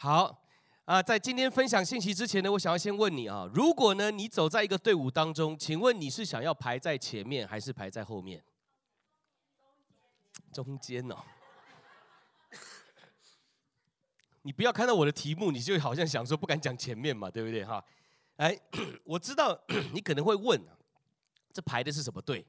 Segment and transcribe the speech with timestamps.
[0.00, 0.44] 好
[0.84, 8.40] 啊，在今天分享信息之前呢，我想要先问你啊，如果呢你走在一个队伍当中，请问你是想要排在前面还是排在后面？
[10.52, 11.16] 中间哦。
[14.42, 17.84] 你不要看到我的题目，你就好像想说不敢讲前面嘛，对不对哈？
[18.36, 18.56] 哎，
[19.04, 19.60] 我知道
[19.92, 20.64] 你可能会问，
[21.52, 22.46] 这排的是什么队，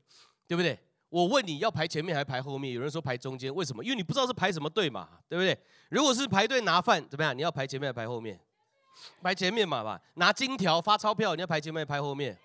[0.48, 0.80] 对不对？
[1.10, 2.72] 我问你要排前面还是排后面？
[2.74, 3.84] 有人说排中间，为什么？
[3.84, 5.58] 因为你不知道是排什么队嘛，对不对？
[5.90, 7.36] 如果是排队拿饭怎么样？
[7.36, 8.40] 你要排前面还排后面？
[9.24, 10.00] 排前面嘛吧。
[10.16, 12.38] 拿金条发钞票，你要排前面还排后面？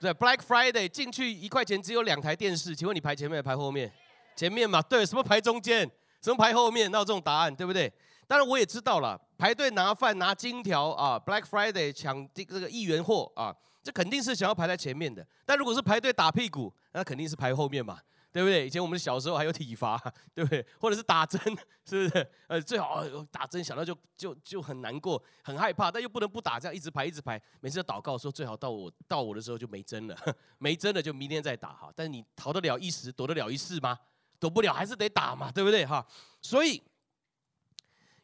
[0.00, 3.90] 对，Black Friday 进去一块钱只有两台电视，请问你排前面还排后面？
[4.34, 5.88] 前面嘛，对，什么排中间？
[6.20, 6.90] 什么排后面？
[6.90, 7.90] 那这种答案，对不对？
[8.26, 13.54] 当然我也知道了，排队拿饭拿金条啊，Black Friday 抢这这个一元货啊。
[13.86, 18.00] 这肯定是想要排在前面的，但如果是排队打屁股，那肯定是排后面嘛，
[18.32, 18.66] 对不对？
[18.66, 19.96] 以前我们小时候还有体罚，
[20.34, 20.66] 对不对？
[20.80, 21.40] 或者是打针，
[21.88, 22.26] 是不是？
[22.48, 30.16] 呃，最好打针想到就就就很难过，很害怕，但又不能不打，这样一直排一直排，每次祷告说最好到我到我的时候就没针了，
[30.58, 31.88] 没针了就明天再打哈。
[31.94, 33.96] 但是你逃得了一时，躲得了一世吗？
[34.40, 36.04] 躲不了，还是得打嘛，对不对哈？
[36.42, 36.82] 所以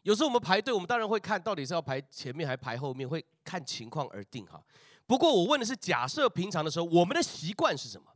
[0.02, 4.60] 有时候我们排队，我们当然会看到底是要排前面还是排后面，会看情况而定哈。
[5.12, 8.06] 不过我问的是，假设平常的时候，我们的习惯是什么？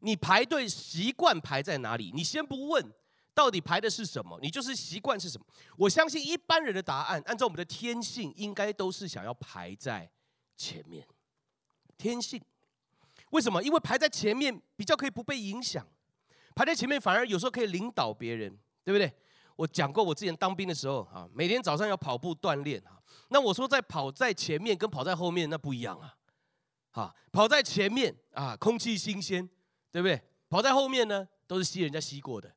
[0.00, 2.12] 你排队习惯排在哪里？
[2.14, 2.92] 你先不问
[3.32, 5.46] 到底排的是什么，你就是习惯是什么？
[5.78, 10.10] 我相信一般人的答案，按照我们的天性，应该都是想要排在
[10.58, 11.08] 前面。
[11.96, 12.38] 天性，
[13.30, 13.62] 为什么？
[13.62, 15.88] 因为排在前面比较可以不被影响，
[16.54, 19.10] 排在前面反而有时候可以领导别人，对不对？
[19.56, 23.00] 我讲过，我之前当兵的时候啊，每天早上要跑步锻炼啊。
[23.30, 26.14] 那我说在跑在前面跟跑在后面那不一样啊。
[27.00, 29.48] 啊，跑在前面啊，空气新鲜，
[29.92, 30.20] 对不对？
[30.48, 32.48] 跑在后面呢，都是吸人家吸过的，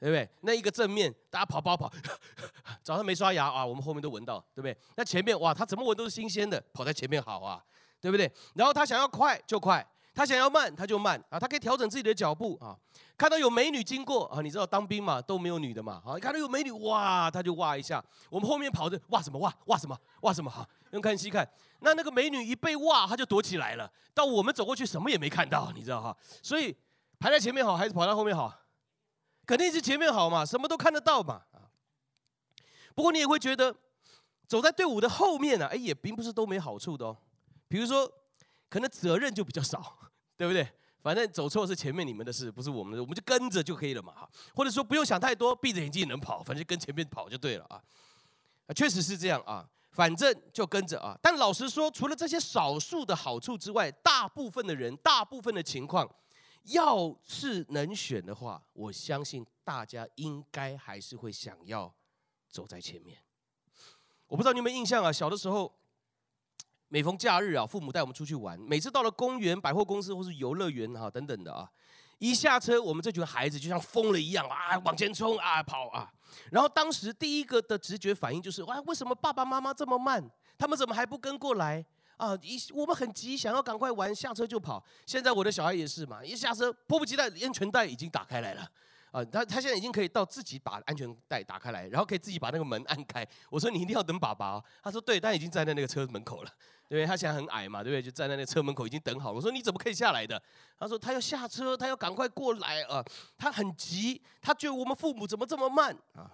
[0.00, 0.28] 对不对？
[0.40, 1.92] 那一个正面，大家跑跑跑，
[2.82, 4.76] 早上没刷牙啊，我们后面都闻到，对不对？
[4.96, 7.62] 那前面哇，他怎么闻都是新鲜的，跑在前面好啊，
[8.00, 8.30] 对不对？
[8.54, 9.86] 然后他想要快就快。
[10.14, 11.40] 他想要慢，他就慢啊！
[11.40, 12.76] 他可以调整自己的脚步啊！
[13.16, 16.18] 看到有美女经过啊，你知道当兵嘛，都没有女的嘛啊！
[16.18, 18.04] 看到有美女哇，他就哇一下。
[18.28, 21.48] 我们后面跑着哇什么哇哇什么哇什么哈，用看西看。
[21.80, 23.90] 那那个美女一被哇，他就躲起来了。
[24.12, 26.14] 到我们走过去，什么也没看到，你知道哈？
[26.42, 26.76] 所以
[27.18, 28.52] 排在前面好还是跑在后面好？
[29.46, 31.72] 肯定是前面好嘛，什么都看得到嘛啊！
[32.94, 33.74] 不过你也会觉得，
[34.46, 37.16] 走在队伍的后面呢，哎，也并不是都没好处的哦。
[37.66, 38.12] 比如说。
[38.72, 39.98] 可能责任就比较少，
[40.34, 40.66] 对不对？
[41.02, 44.14] 反正走错是前面你们的事，不是我们的，我们就跟着就可以了嘛。
[44.14, 47.82] 哈或者说不用想太多，闭着眼睛也能跑，反正跟前面跑就对了啊。
[48.74, 51.14] 确实是这样啊，反正就跟着啊。
[51.20, 56.10] 但老实说，除了这些少数的好处之外，大部分的人，大部分的情况，
[56.62, 61.92] 要是能选的话，我相信大家应该还是会想要
[62.48, 63.18] 走在前面。
[64.28, 65.70] 我不知道你有没有印象啊，小的时候。
[66.92, 71.66] 每逢假日啊，父母带我们出去玩，每次到了公园、百货公司或是游乐园哈等等的啊，
[72.18, 76.12] 一下车，我们这群孩子就像疯了一样啊，往前冲啊，跑啊。
[76.50, 80.22] 然后当时第一个的直觉反应就是，哇，为什么爸爸妈妈这么慢？
[80.58, 81.82] 他们怎么还不跟过来
[82.18, 82.36] 啊？
[82.42, 84.84] 一我们很急，想要赶快玩，下车就跑。
[85.06, 88.68] 现在我的小孩也是嘛，一下车迫不及待，安全带已经打开来了。
[89.12, 93.24] 啊，他他现在已经可以到自己把安全带打开来，然后可以自己把那个门按开。
[93.50, 94.64] 我说你一定要等爸爸哦。
[94.82, 96.50] 他说对，他已经站在那个车门口了，
[96.88, 97.06] 对 不对？
[97.06, 98.02] 他现在很矮嘛，对不对？
[98.02, 99.36] 就站在那个车门口已经等好了。
[99.36, 100.42] 我说你怎么可以下来的？
[100.78, 103.04] 他说他要下车，他要赶快过来啊，
[103.36, 106.32] 他很急，他觉得我们父母怎么这么慢啊？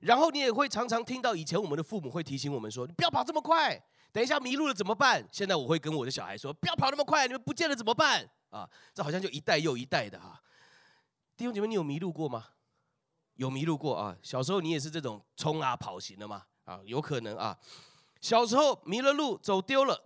[0.00, 3.78] 然后你也会常常听到以前我们的父母会提醒我们说，你不要跑这么快，
[4.12, 5.22] 等一下迷路了怎么办？
[5.30, 8.26] 现在我会跟我的小孩说，不要跑那么快，你们不见了怎么办？
[8.48, 10.40] 啊，这好像就一代又一代的哈。
[11.36, 12.46] 弟兄姐妹，你有迷路过吗？
[13.34, 14.16] 有迷路过啊？
[14.22, 16.44] 小时候你也是这种冲啊跑型的吗？
[16.64, 17.58] 啊，有可能啊。
[18.20, 20.00] 小时候迷了路，走丢了，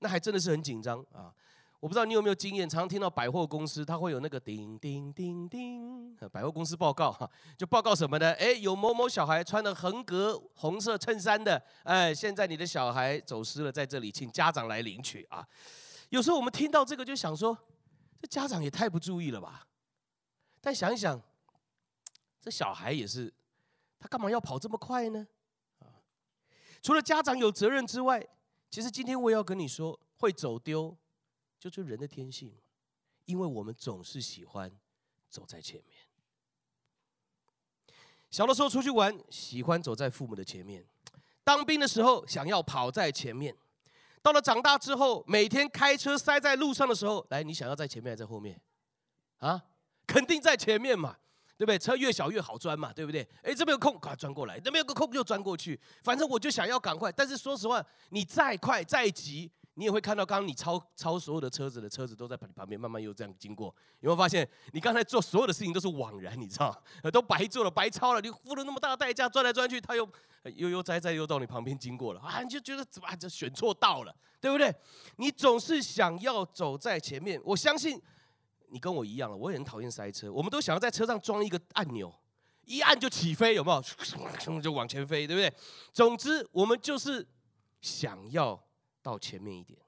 [0.00, 1.32] 那还真的是很紧张啊。
[1.78, 8.32] 我不知道你有没有经验，常听到百货公司它会有那个叮叮叮叮，百货公司报告哈，就报告什么呢？
[8.34, 15.46] 哎，有某某小孩穿了横格红色衬衫的，哎，现在你的小孩走失了，在这里，请家长来领取啊。
[16.10, 17.56] 有时候我们听到这个就想说，
[18.20, 19.66] 这家长也太不注意了吧？
[20.62, 21.20] 但想一想，
[22.40, 23.34] 这小孩也是，
[23.98, 25.26] 他干嘛要跑这么快呢？
[25.80, 25.90] 啊，
[26.80, 28.24] 除了家长有责任之外，
[28.70, 30.96] 其实今天我也要跟你说，会走丢，
[31.58, 32.56] 就是人的天性，
[33.24, 34.72] 因为我们总是喜欢
[35.28, 35.98] 走在前面。
[38.30, 40.84] 小的时候出去玩，喜欢走在父母的前面；
[41.42, 43.52] 当兵的时候，想要跑在前面；
[44.22, 48.60] 到了长大之后，每天开车塞在路上的时候，来，你想要在前面还是在后面？
[49.38, 49.64] 啊？
[50.12, 51.16] 肯定在前面嘛，
[51.56, 51.78] 对不对？
[51.78, 53.26] 车越小越好钻嘛，对不对？
[53.42, 55.80] 哎，这边有空，快钻过来；那边有个空，又钻过去。
[56.02, 57.10] 反正我就想要赶快。
[57.10, 63.74] 但是说实话，你再快再急，你也会看到刚刚你超超所有的车子的车子都在旁旁边慢慢又这样经过。
[64.00, 64.46] 有没有发现？
[64.72, 66.78] 你刚才做所有的事情都是枉然，你知道？
[67.10, 68.20] 都白做了，白超了。
[68.20, 70.06] 你付了那么大的代价，钻来钻去，他又
[70.56, 72.42] 悠悠哉哉又到你旁边经过了啊！
[72.42, 74.74] 你就觉得怎么就选错道了，对不对？
[75.16, 77.40] 你总是想要走在前面。
[77.42, 77.98] 我相信。
[78.72, 80.32] 你跟我一样了，我也很讨厌塞车。
[80.32, 82.12] 我们都想要在车上装一个按钮，
[82.64, 84.60] 一按就起飞，有没有？
[84.60, 85.52] 就往前飞，对不对？
[85.92, 87.26] 总之，我们就是
[87.82, 88.58] 想要
[89.02, 89.78] 到前面一点。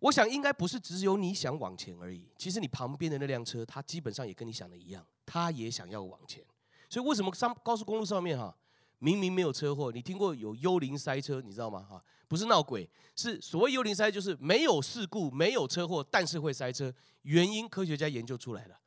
[0.00, 2.28] 我想应该不是只有你想往前而已。
[2.36, 6.44] 其实你旁边的那辆车，它基本上也跟你想的一样，它也想要往前。
[6.88, 8.56] 所以为什么上高速公路上面哈？
[9.04, 11.86] 明明没有车祸，你听过有幽灵塞车，你知道吗？
[11.86, 16.90] 哈，不是闹鬼，是所谓幽灵塞，就是没有事故、没有车祸，但是会塞车。
[17.20, 18.80] 原因科学家研究出来了，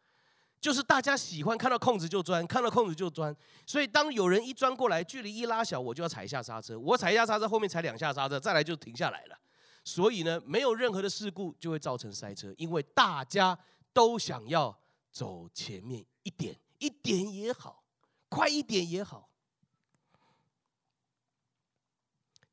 [0.59, 3.35] 就是大家喜欢看到空子就钻，看到空子就钻。
[3.67, 6.79] 所以当有人一钻过来，距离一拉小，我就要踩一下刹车。
[6.79, 9.37] 我踩一下刹车，后面踩两下刹车，再来就停下来了。
[9.83, 13.55] 所以呢，没有任何的事故就会造成塞车，因为大家
[13.93, 14.75] 都想要
[15.11, 17.83] 走前面一点，一点也好，
[18.29, 19.29] 快一点也好。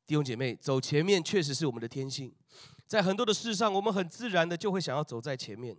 [0.07, 2.33] 弟兄姐妹，走前面确实是我们的天性，
[2.85, 5.75] 在很多的事上，我们很自然的就会想要走在前面。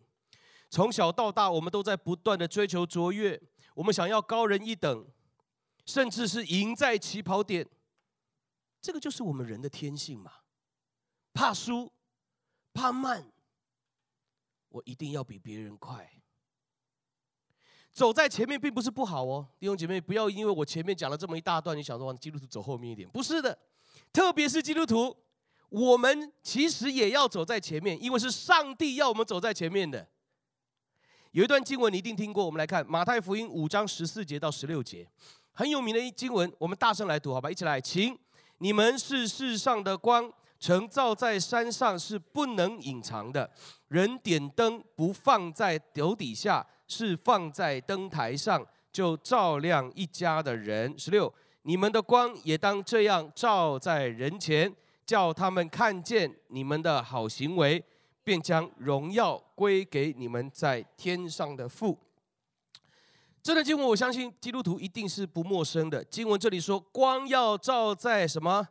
[0.69, 3.41] 从小到大，我们都在不断的追求卓越，
[3.75, 5.07] 我们想要高人一等，
[5.85, 7.69] 甚至是赢在起跑点。
[8.81, 10.33] 这个就是我们人的天性嘛，
[11.33, 11.93] 怕输，
[12.75, 13.31] 怕慢，
[14.71, 16.11] 我一定要比别人快。
[17.93, 23.57] 走在前面并不是不好哦，弟兄姐妹，不要因为我前面讲了这么一大段，你想说往基督徒走后面一点，不是的。
[24.17, 25.15] 特别是基督徒，
[25.69, 30.09] 我们其实也要走在前面，因为是上帝要我们走在前面的。
[31.33, 35.07] 有一段经文你一定听过，我们来看马太福音五章十四节到十六节，
[35.53, 37.51] 很有名的经文，我们大声来读，好吧？
[37.51, 38.19] 一起来，请
[38.57, 43.51] 你们是世上的光，城照在山上是不能隐藏的。
[43.89, 50.99] 人点灯不放在斗底下，是放在灯台上，就照亮一家的人。
[50.99, 51.31] 十六。
[51.69, 54.73] 你们的光也当这样照在人前，
[55.05, 57.85] 叫他们看见你们的好行为，
[58.23, 61.99] 便将荣耀归给你们在天上的父。
[63.43, 66.05] 这段经文，我相信基督徒一定是不陌生的。
[66.05, 68.69] 经文这里说，光要照在什么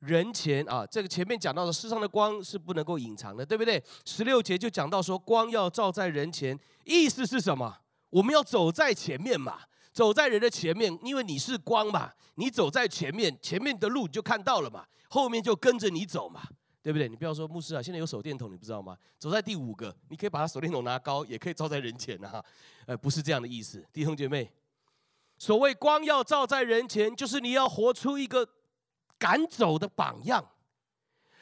[0.00, 0.84] 人前啊？
[0.84, 3.80] 这个前面讲到的世上的光是不能够隐藏的，对不对？
[4.04, 7.78] 十六节就讲到说，光要照在人前，意思是什么？
[8.10, 9.60] 我们要走在前面嘛。
[9.92, 16.42] 走在人的前面，因为你是光嘛，你走在前面，前面的路你就看到了嘛，后面就跟着你走嘛，
[16.82, 17.08] 对不对？
[17.08, 18.96] 你不要说牧师啊，现在有手电筒，你不知道吗？
[19.18, 22.42] 走在第五个，你可以把他手电筒拿高，也可以照在人前啊，
[22.86, 24.50] 呃，不是这样的意思，弟兄姐妹，
[25.36, 28.48] 所谓光要照在人前，就是你要活出一个
[29.18, 30.44] 敢走的榜样。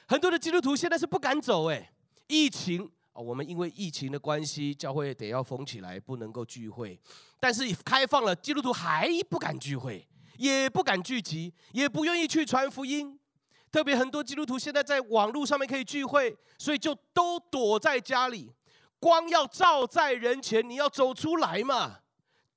[0.06, 1.93] 很多的基督徒现在是不敢走，哎，
[2.26, 3.23] 疫情啊。
[3.23, 6.99] 我们因为疫情的关系，教会得要封起来，不能够聚会。
[7.40, 13.19] 但是开放了，基督徒还不敢聚会，也不敢聚集，也不愿意去传福音。
[13.72, 18.53] 特别很多基督徒现在在网络上面可以聚会，所以就都躲在家里。
[18.98, 22.00] 光要照在人前，你要走出来嘛。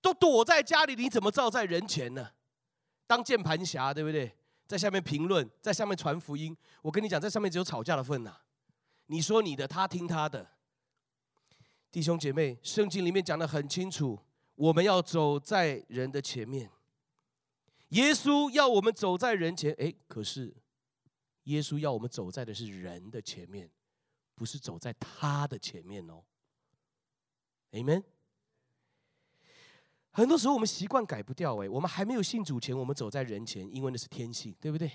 [0.02, 2.32] 都躲在家里，你怎么照在人前呢？
[3.08, 4.36] 当键盘侠，对不对？
[4.68, 6.58] 在下面评论，在下面传福音。
[6.82, 8.36] 我跟你讲，在上面只有吵架的份呐。
[9.06, 10.46] 你说你的，他听他的。
[11.92, 14.20] 弟兄姐妹，圣经里面讲得很清楚，
[14.56, 16.70] 我们要走在人的前面。
[17.90, 20.54] 耶稣要我们走在人前，诶，可是
[21.44, 23.70] 耶稣要我们走在的是人的前面，
[24.34, 26.24] 不是走在他的前面哦。
[27.72, 28.04] Amen。
[30.12, 34.92] 很多时候我们习惯改不掉，诶，我们还没有信主前，我们走在人前，因为那是天性，对不对？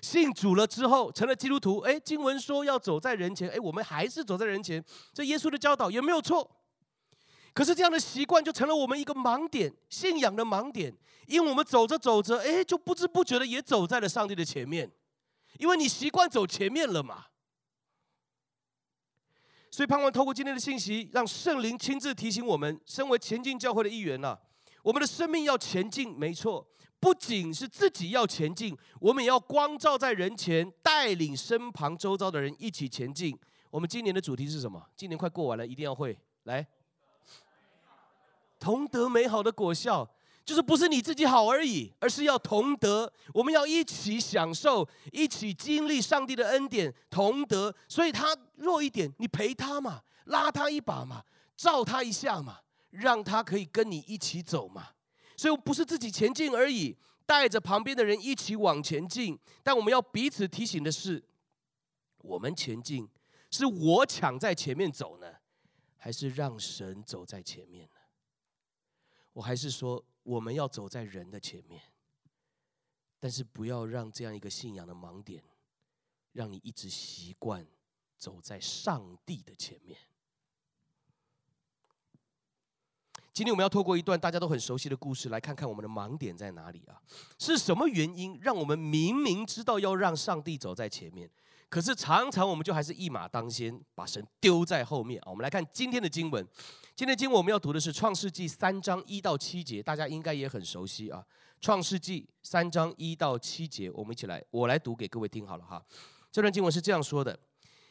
[0.00, 1.78] 信主了之后，成了基督徒。
[1.80, 4.84] 哎，经文说要走在人前，哎，我们还是走在人前。
[5.12, 6.48] 这耶稣的教导有没有错。
[7.52, 10.94] 可是这样的习惯就成了我们一个盲点，信仰的盲点。
[11.26, 14.90] 因为我们走着走着，哎，就不知不觉的也走在了上帝的前面。
[15.58, 17.26] 因为你习惯走前面了嘛。
[19.70, 24.36] 所以盼望透过今天的信息，让圣灵亲自提醒我们，身为前进教会的一员呐，
[24.82, 26.66] 我们的生命要前进，没错。
[26.98, 33.38] 不仅是自己要前进，我们也要光照在人前，带领身旁周遭的人一起前进。
[33.70, 34.84] 我们今年的主题是什么？
[34.96, 36.66] 今年快过完了，一定要会来。
[38.62, 40.08] 同得美好的果效，
[40.44, 43.12] 就是不是你自己好而已，而是要同得。
[43.34, 47.74] 我们要一起享受，一起经历上帝的恩典，同得。
[47.88, 51.24] 所以他弱一点，你陪他嘛，拉他一把嘛，
[51.56, 52.58] 照他一下嘛。
[52.90, 54.90] 让他可以跟你一起走嘛。
[55.34, 59.36] 所以不是自己前进而已，带着旁边的人一起往前进。
[59.62, 61.24] 但我们要彼此提醒的是，
[62.18, 63.08] 我们前进
[63.50, 65.26] 是我抢在前面走呢，
[65.96, 68.01] 还是让神走在前面呢？
[69.32, 71.82] 我还是说，我们要走在人的前面，
[73.18, 75.42] 但是不要让这样一个信仰的盲点，
[76.32, 77.66] 让你一直习惯
[78.18, 79.98] 走在上帝的前面。
[83.32, 87.00] 今天我们要透过一段大家都很熟悉的故事，来看看我们的盲点在哪里啊？
[87.38, 91.30] 是什么原因让我们明明知道要让上帝走在前面，
[91.70, 95.30] 可是常常我们就还是一马当先，把神丢在后面啊？
[95.30, 96.46] 我们来看今天的经文。
[96.94, 101.24] 今天经文我们要读的是创世纪三章一到七节，大家应该也很熟悉啊。
[101.58, 105.82] 创世纪三章一到七节，我们一起来，我来读给各位听好了哈。
[106.30, 107.38] 这段经文是这样说的：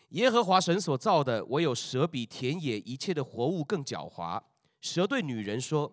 [0.10, 4.40] 耶和华神所造的，唯有蛇比田野一切的活物更狡猾。
[4.82, 5.92] 蛇对女人说：“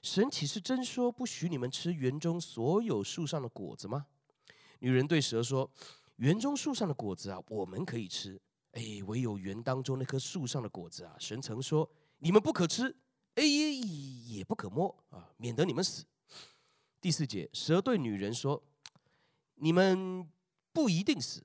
[0.00, 4.06] 神岂是真说不许你们吃园中所有树上的果子吗？”
[4.78, 5.68] 女人对蛇说
[6.18, 8.40] ：“园中树上的果子啊，我们可以吃。
[8.70, 12.96] 哎，唯有园当中那棵树上的果子啊，神曾说。”你们不可吃，
[13.34, 16.04] 哎，也不可摸啊，免得你们死。
[17.00, 18.62] 第四节，蛇对女人说
[19.56, 20.28] ：“你们
[20.72, 21.44] 不一定死，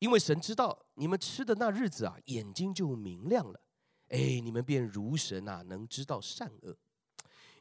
[0.00, 3.60] 因为神知道你们吃的那日子啊，眼睛就明亮了，
[4.08, 6.76] 哎，你们便如神啊，能知道善恶。”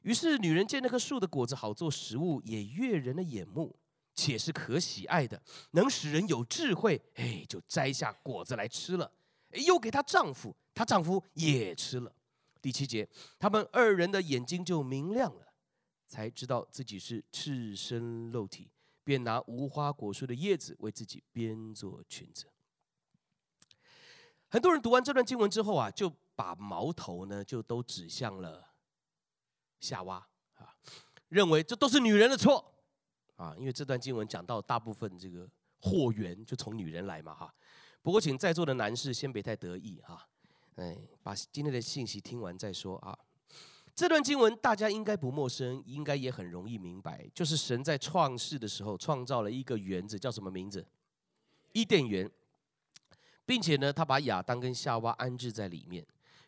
[0.02, 3.80] 于是女人见那棵树的果子好做食物，也悦人的眼目，
[4.16, 9.12] 且是可喜爱的，能使人有智慧，哎，就摘下果子来吃了，
[9.52, 12.12] 又给她丈夫，她丈夫也吃了。
[12.62, 15.54] 第七节，他们二人的眼睛就明亮了，
[16.08, 18.70] 才知道自己是赤身露体，
[19.04, 22.46] 便拿无花果树的叶子为自己编做裙子。
[24.48, 28.74] 很多人读完这段经文之后啊，就把矛头呢就都指向了
[29.80, 30.76] 夏娃啊，
[31.30, 32.74] 认为这都是女人的错
[33.38, 35.50] 啊，因为这段经文讲到大部分这个
[35.80, 37.54] 祸源就从女人来嘛哈。
[38.04, 40.28] 不过，请在座的男士先别太得意哈。
[40.76, 43.18] 哎，把今天的信息听完再说啊。
[43.94, 50.84] 这段经文大家应该不陌生，应该也很容易明白，就是神在创世的时候创造了一个园子，叫什么名字？
[51.74, 52.30] 伊甸园，
[53.46, 56.06] 并且呢，他把亚当跟夏娃安置在里面，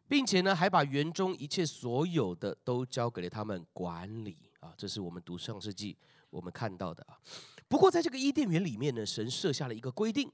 [0.07, 4.73] 并且呢，还把园中一切所有的都交给了他们管理啊。
[4.77, 5.95] 这是我们读创世纪
[6.29, 7.19] 我们看到的啊。
[7.67, 10.31] 不过在这个伊甸园里面呢，神设下了一个规定。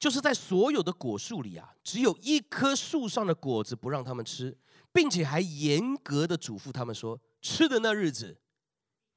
[0.00, 4.56] 就是在所有的果树里啊，只有一棵树上的果子不让他们吃，
[4.90, 8.40] 并且还严格的嘱咐他们说，吃的那日子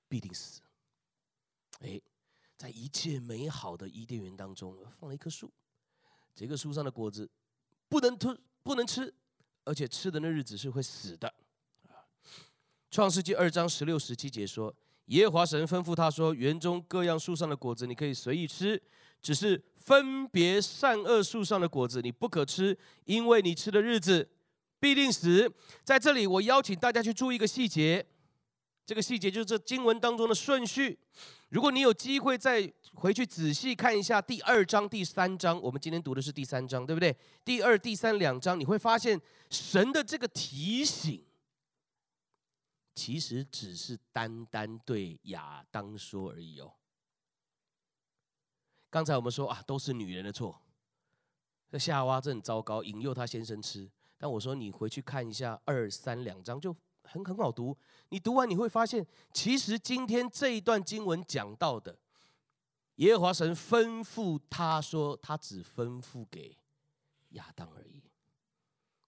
[0.10, 0.62] 必定死。
[1.80, 2.02] 哎，
[2.58, 5.50] 在一切美好的伊甸园当中放了一棵树，
[6.36, 7.32] 这个树上的果子
[7.88, 9.14] 不能吞，不能吃，
[9.64, 11.34] 而且吃的那日子是会死的。
[12.92, 14.76] 创世纪二章十六、十七节说，
[15.06, 18.82] 耶和华神吩咐他说，园中各样树上的果子你可以随意吃，
[19.24, 19.64] 只是。
[19.84, 24.30] 分别善恶树上的果子，你不可吃，因为你吃的日子
[24.80, 25.54] 必定死。
[25.84, 28.06] 在这里，我邀请大家去注意一个细节，
[28.86, 30.98] 这个细节就是这经文当中的顺序。
[31.50, 37.14] 如果你有机会再回去仔细看一下第二章、第三章，我们今天读的是第三章，对不对？
[37.44, 41.22] 第二、第三两章，你会发现神的这个提醒，
[42.96, 46.72] 其实只是单单对亚当说而已哦。
[48.94, 50.56] 刚才我们说啊，都是女人的错。
[51.68, 53.90] 这夏娃真糟糕，引诱她先生吃。
[54.20, 56.72] 但我说你回去看一下二三两章，就
[57.02, 57.76] 很很好读。
[58.10, 61.98] 你读完你会发现，其实今天这一段经文讲到的，
[62.98, 66.56] 耶和华神吩咐他说，他只吩咐给
[67.30, 68.04] 亚当而已，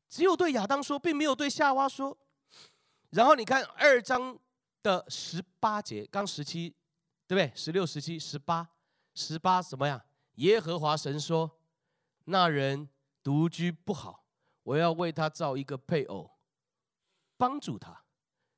[0.10, 2.18] 只有对亚当说，并没有对夏娃说。
[3.12, 4.36] 然后你看二章
[4.82, 6.72] 的十八节，刚十七，
[7.28, 7.56] 对不对？
[7.56, 8.68] 十六、十七、十八。
[9.16, 10.06] 十八什么呀？
[10.36, 11.50] 耶和华神说
[12.26, 12.90] ：“那人
[13.24, 14.26] 独居不好，
[14.64, 16.30] 我要为他造一个配偶，
[17.38, 18.04] 帮助他。”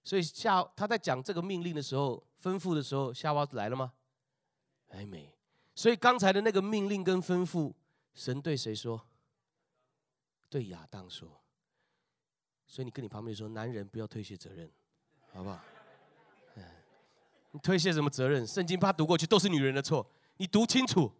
[0.04, 3.94] 所以夏他在讲这个命令的时候，吩咐的时候，夏娃来了吗？
[4.90, 5.32] 还没。
[5.76, 7.74] 所以刚才的那个命令跟吩咐，
[8.16, 9.06] 神对谁说？
[10.50, 11.44] 对亚当说。
[12.66, 14.72] 所以你跟你旁边说，男人不要推卸责任，
[15.32, 15.60] 好不好？
[16.56, 16.64] 嗯
[17.52, 18.48] 你推卸什么责任？
[18.48, 20.10] 圣经怕读过去都是女人的错。
[20.38, 21.12] 你读清楚，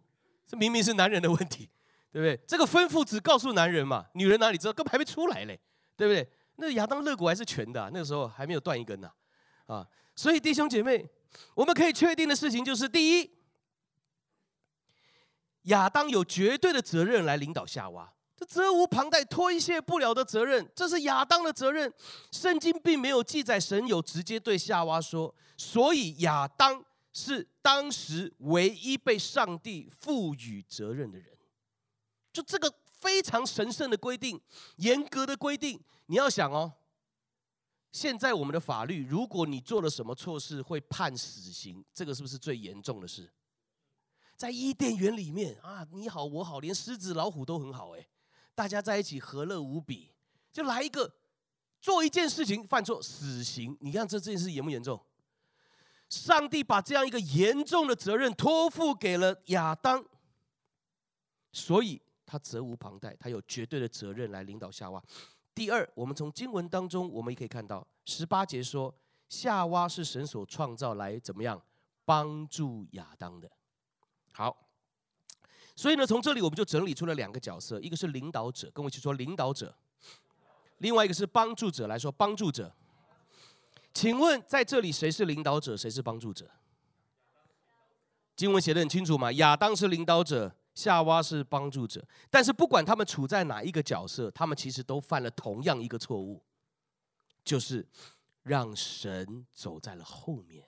[0.46, 1.68] 这明明是男人的问题，
[2.10, 2.36] 对不对？
[2.46, 4.72] 这个吩咐只告诉男人嘛，女人哪里知道？
[4.72, 5.58] 根本还没出来嘞，
[5.96, 6.28] 对不对？
[6.56, 9.08] 那亚当肋骨还是全的，那个时候还没有断一根呢，
[9.66, 9.86] 啊！
[10.16, 11.08] 所以弟兄姐妹，
[11.54, 13.30] 我们可以确定的事情就是：第一，
[15.62, 21.92] 亚当有绝对的责任来领导夏娃，这责无旁贷、推卸不了的责任，这是亚当的责任。
[22.32, 26.84] 圣经并没有记载神有直接对夏娃说，所以亚当
[27.18, 31.36] 是当时唯一被上帝赋予责任的人。
[32.32, 34.40] 就这个非常神圣的规定、
[34.76, 36.72] 严格的规定，你要想哦，
[37.90, 43.28] 现在我们的法律，如果你做了什么错事会判死刑，这个是不是最严重的事？
[44.36, 48.06] 在伊甸园里面啊，你好我好，连狮子老虎都很好哎。
[48.54, 50.12] 大家在一起和乐无比，
[50.52, 51.12] 就来一个
[51.80, 53.76] 做一件事情犯错死刑。
[53.80, 55.00] 你看这这件事严不严重？
[56.08, 60.04] 上帝把这样一个严重的责任托付给了亚当，
[61.52, 65.02] 所以他责无旁贷，他有绝对的责任来领导夏娃。
[65.54, 68.94] 第二，我们从经文当中我们也可以看到，十八节说
[69.28, 71.60] 夏娃是神所创造来怎么样
[72.04, 73.50] 帮助亚当的。
[74.32, 74.64] 好。
[75.76, 79.68] 所以呢，从这里我们就整理出了两个角色，一个是领导者，跟我一起说领导者；
[80.78, 82.74] 另外一个是帮助者，来说帮助者。
[83.98, 86.48] 请问在这里谁是领导者，谁是帮助者？
[88.36, 92.06] 经文写的很清楚嘛，亚当是领导者，夏娃是帮助者。
[92.30, 96.40] 但是不管他们处在哪一个角色，他们其实都犯了同样一个错误，
[97.44, 97.84] 就是
[98.44, 100.64] 让神走在了后面。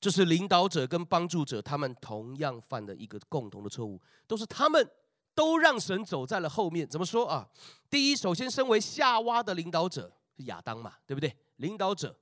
[0.00, 4.90] 这是领导者跟帮助者，他们同样犯的一个共同的错误，都是他们
[5.34, 6.88] 都让神走在了后面。
[6.88, 7.46] 怎么说啊？
[7.90, 11.36] 第一，首先身为夏娃的领导者是亚当嘛，对不对？
[11.56, 12.18] 领导者，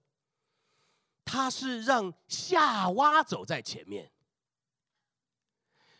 [1.24, 4.12] 他是让夏娃走在前面。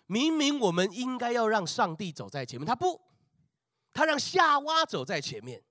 [0.07, 3.01] 明明我们应该要让上帝走在前面，他不，
[3.93, 5.63] 他让夏娃走在前面。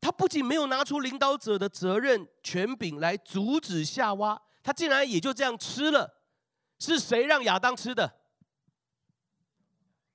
[0.00, 4.40] 他不仅没有拿出领导者的责任权柄来阻止夏娃。
[4.62, 6.22] 他竟然也就这样吃了，
[6.78, 8.20] 是谁让亚当吃的？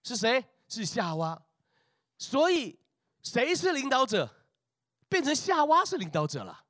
[0.03, 0.43] 是谁？
[0.67, 1.41] 是夏娃。
[2.17, 2.79] 所以
[3.21, 4.40] 谁是领导者？
[5.11, 6.63] 变成夏娃是领导者了。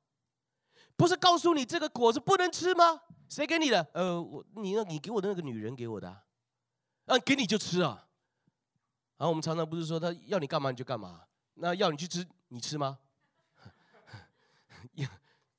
[0.96, 3.00] 不是告诉你这个果子不能吃吗？
[3.28, 3.88] 谁给你的？
[3.94, 7.18] 呃，我你那，你给我的那个女人给我的啊。
[7.24, 8.08] 给你就吃啊。
[9.16, 11.22] 然后我们常常不是说他要你干嘛你就干嘛？
[11.54, 12.98] 那要你去吃，你吃吗？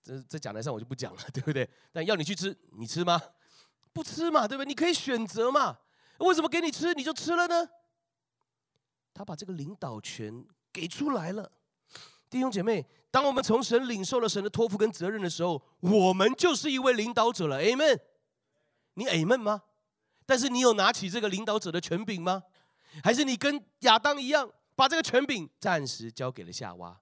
[0.03, 1.69] 这这讲台上我就不讲了，对不对？
[1.93, 3.21] 但要你去吃，你吃吗？
[3.93, 4.67] 不吃嘛，对不对？
[4.67, 5.79] 你可以选择嘛。
[6.19, 7.69] 为什么给你吃你就吃了呢？
[9.13, 11.51] 他把这个领导权给出来了。
[12.33, 17.61] 弟兄姐妹，当我们从神领受了神的托付跟责任的时候，我们就是一位领导者了。
[17.61, 17.99] Amen。
[18.95, 19.61] 你 Amen 吗？
[20.25, 22.41] 但是你有拿起这个领导者的权柄吗？
[23.03, 26.99] 还是你跟亚当一样，把这个权柄暂时交给了夏娃？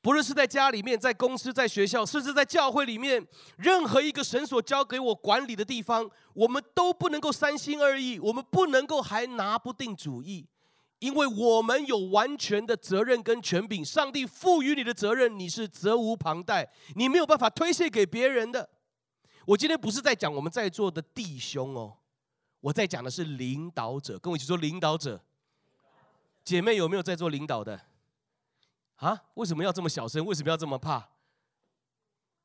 [0.00, 3.26] 不论是在家里面，在公司，在学校，甚至在教会里面，
[3.56, 10.46] 任何一个神所交给我管理的地方，我们都不能够三心二意，我们不能够还拿不定主意，
[11.00, 13.84] 因为我们有完全的责任跟权柄。
[13.84, 18.70] 上帝赋予你的责任，你是责无旁贷，你没有办法推卸给别人的。
[19.46, 21.96] 我今天不是在讲我们在座的弟兄哦，
[22.60, 25.20] 我在讲的是领导者，跟我一起说领导者。
[26.44, 27.80] 姐妹有没有在做领导的？
[28.96, 30.24] 啊，为什么要这么小声？
[30.24, 31.08] 为什么要这么怕？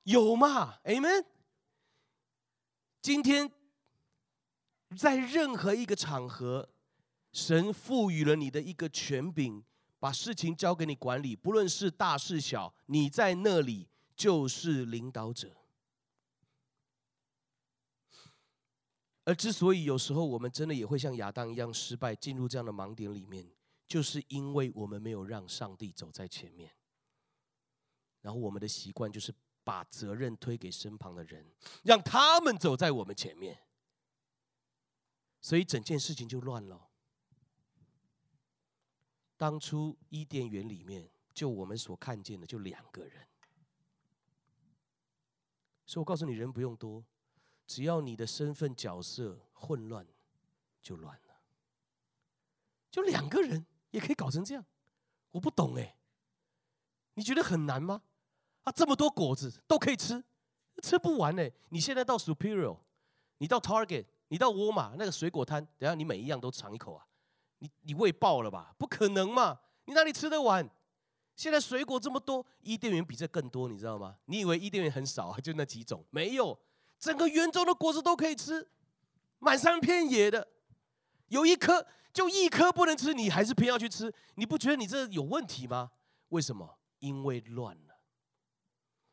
[0.03, 1.25] 有吗？Amen。
[3.01, 3.51] 今天
[4.97, 6.69] 在任何一个场合，
[7.35, 9.61] 神赋予了你的一个权柄，
[9.99, 15.57] 把事情交给你管理，不论是大是小，你在那里就是领导者。
[19.25, 23.51] 而之所以有时候我们真的也会像亚当一样失败，进入这样的盲点里面。
[23.85, 26.71] 就是因为我们没有让上帝走在前面，
[28.21, 29.31] 然后我们的习惯就是
[29.63, 31.45] 把责任推给身旁的人，
[31.83, 33.59] 让他们走在我们前面，
[35.41, 36.84] 所以整件事情就乱了。
[39.37, 43.27] 当初伊甸园里面，就我们所看见的就两个人，
[45.85, 47.03] 所以我告诉你，人不用多，
[47.67, 50.07] 只要你的身份角色混乱，
[50.81, 51.35] 就乱了，
[52.89, 53.65] 就两个人。
[53.91, 54.65] 也可以搞成这样，
[55.31, 55.95] 我不懂哎，
[57.13, 58.01] 你觉得很难吗？
[58.63, 60.21] 啊，这么多果子都可以吃，
[60.83, 61.49] 吃不完哎！
[61.69, 62.77] 你现在到 Superior，
[63.37, 67.07] 你到 Target，你到沃尔玛那个水果摊，等下你每一样都尝一口啊，
[67.65, 68.73] 你你胃爆了吧？
[68.77, 70.69] 不可能嘛，你哪里吃得完？
[71.35, 74.15] 现在水果这么多，伊甸园比这更多，你知道吗？
[74.25, 75.39] 你以为伊甸园很少啊？
[75.39, 76.05] 就那几种？
[76.11, 76.57] 没有，
[76.99, 78.67] 整个园中的果子都可以吃，
[79.39, 80.47] 满山遍野的，
[81.29, 81.85] 有一颗。
[82.13, 85.91] 就一颗不能吃，你还是偏要去吃，你不觉得你这有问题吗？
[86.29, 86.77] 为什么？
[86.99, 87.99] 因为乱了。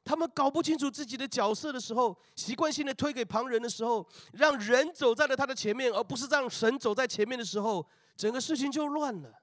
[0.04, 7.84] 他们搞不清楚自己的角色的时候，习惯性的推给旁人的时候，让人走在了他的前面，而不是让神走在前面的时候，
[8.22, 9.42] 整个事情就乱了。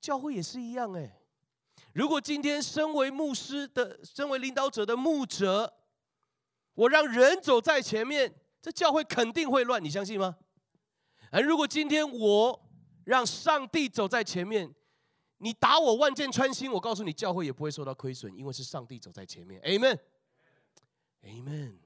[0.00, 1.20] 教会也是一样哎，
[1.92, 5.74] 如果今天身为牧师的、身为领导者的牧者，
[6.74, 8.32] 我让人走在前面，
[8.62, 10.36] 这教会肯定会乱，你相信吗？
[11.32, 12.70] 而如果今天我
[13.02, 14.72] 让上帝走在前面，
[15.38, 19.60] 你打我万箭穿心，我告诉你，教会也不会受到亏损，因为是上帝走在前面。
[19.62, 21.78] Amen，Amen。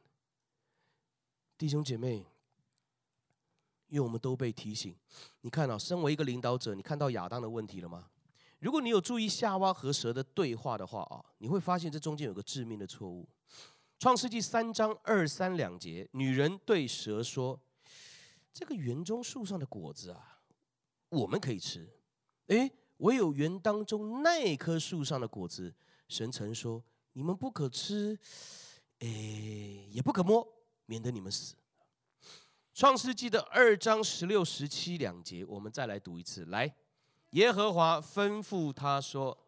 [1.56, 2.26] 弟兄姐妹，
[3.88, 4.96] 因为我们都被提醒，
[5.42, 8.08] 你看啊，身为一个领导者，你看到亚当的问题了吗？
[8.58, 13.28] 如果你有注意夏娃和蛇的对话的话啊，你会发现这中间有个致命的错误。
[13.98, 17.60] 创世纪三章二三两节，女人对蛇说
[18.52, 20.40] ：“这个园中树上的果子啊，
[21.10, 21.88] 我们可以吃。
[22.46, 25.74] 诶，唯有园当中那棵树上的果子，
[26.08, 28.18] 神曾说你们不可吃，
[28.98, 30.46] 诶，也不可摸，
[30.86, 31.54] 免得你们死。”
[32.74, 36.44] 创世纪的二章十六、十七两节，我们再来读一次。
[36.46, 36.74] 来，
[37.30, 39.38] 耶和华吩咐他说。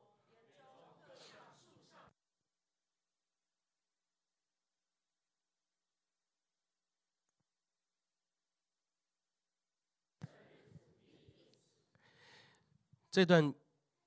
[13.11, 13.53] 这段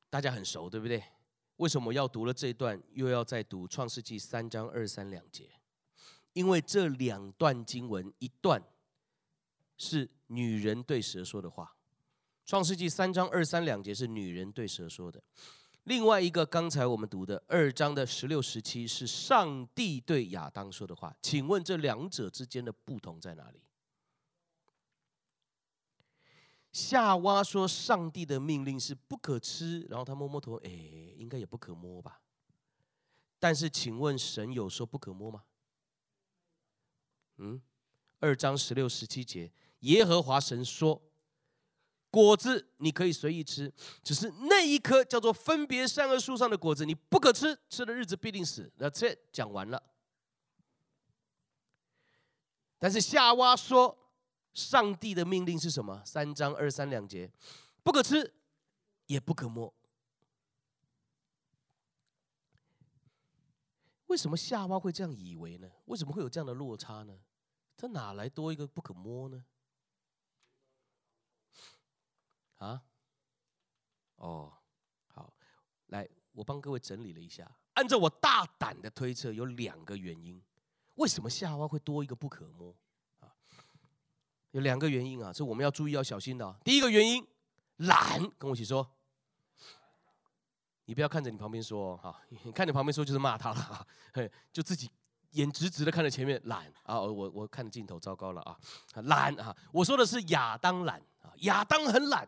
[0.10, 1.04] 大家很熟，对不对？
[1.58, 5.50] 为什么要读了这段，又要再读创世纪三章二三两节？
[6.32, 8.64] 因为这两段经文，一段
[9.80, 11.76] 是女人对蛇说的话，
[12.46, 15.20] 创世纪三章二三两节是女人对蛇说的；
[15.86, 21.16] 另外一个，刚才我们读的二章的十六、十七是上帝对亚当说的话。
[21.24, 23.64] 请问这两者之间的不同在哪里？
[26.72, 30.70] 夏娃说：“上帝的命令是不可吃。”然后他摸摸头，哎，
[31.18, 32.22] 应该也不可摸吧？
[33.40, 35.46] 但是，请问神有说不可摸吗？
[37.38, 37.60] 嗯，
[38.20, 41.02] 二章十六、十七节，耶和华神说
[42.12, 49.82] ：“果子你可以随意吃，只是那一棵叫做分别善恶树上的果子你不可吃，吃的日子必定死。”那这讲完了。
[52.78, 53.98] 但是夏娃说。
[54.52, 56.04] 上帝的命令是什么？
[56.04, 57.32] 三章二三两节，
[57.84, 58.34] 不可吃，
[59.06, 59.72] 也不可摸。
[64.08, 65.70] 为什么夏娃会这样以为呢？
[65.86, 67.16] 为什么会有这样的落差呢？
[67.78, 69.46] 这哪来多一个不可摸呢？
[72.60, 72.82] 啊？
[74.16, 74.54] 哦，
[75.08, 75.34] 好，
[75.88, 77.50] 来，我帮各位整理了一下。
[77.74, 80.42] 按照我大胆的推测，有两个原因，
[80.96, 82.76] 为什么夏娃会多一个不可摸？
[84.52, 86.60] 有两个原因啊，是我们要注意、要小心的。
[86.64, 87.26] 第一个原因，
[87.78, 88.96] 懒，跟我一起说。
[90.86, 93.88] 你不要看着你旁边说哈， 你看着旁边说就是骂他了哈，
[94.52, 94.90] 就自己
[95.34, 97.00] 眼直直的看着前面懒啊。
[97.00, 98.60] 我我看着镜头，糟糕了啊，
[99.04, 99.56] 懒啊。
[99.72, 102.28] 我说的是亚当懒啊，亚当很懒。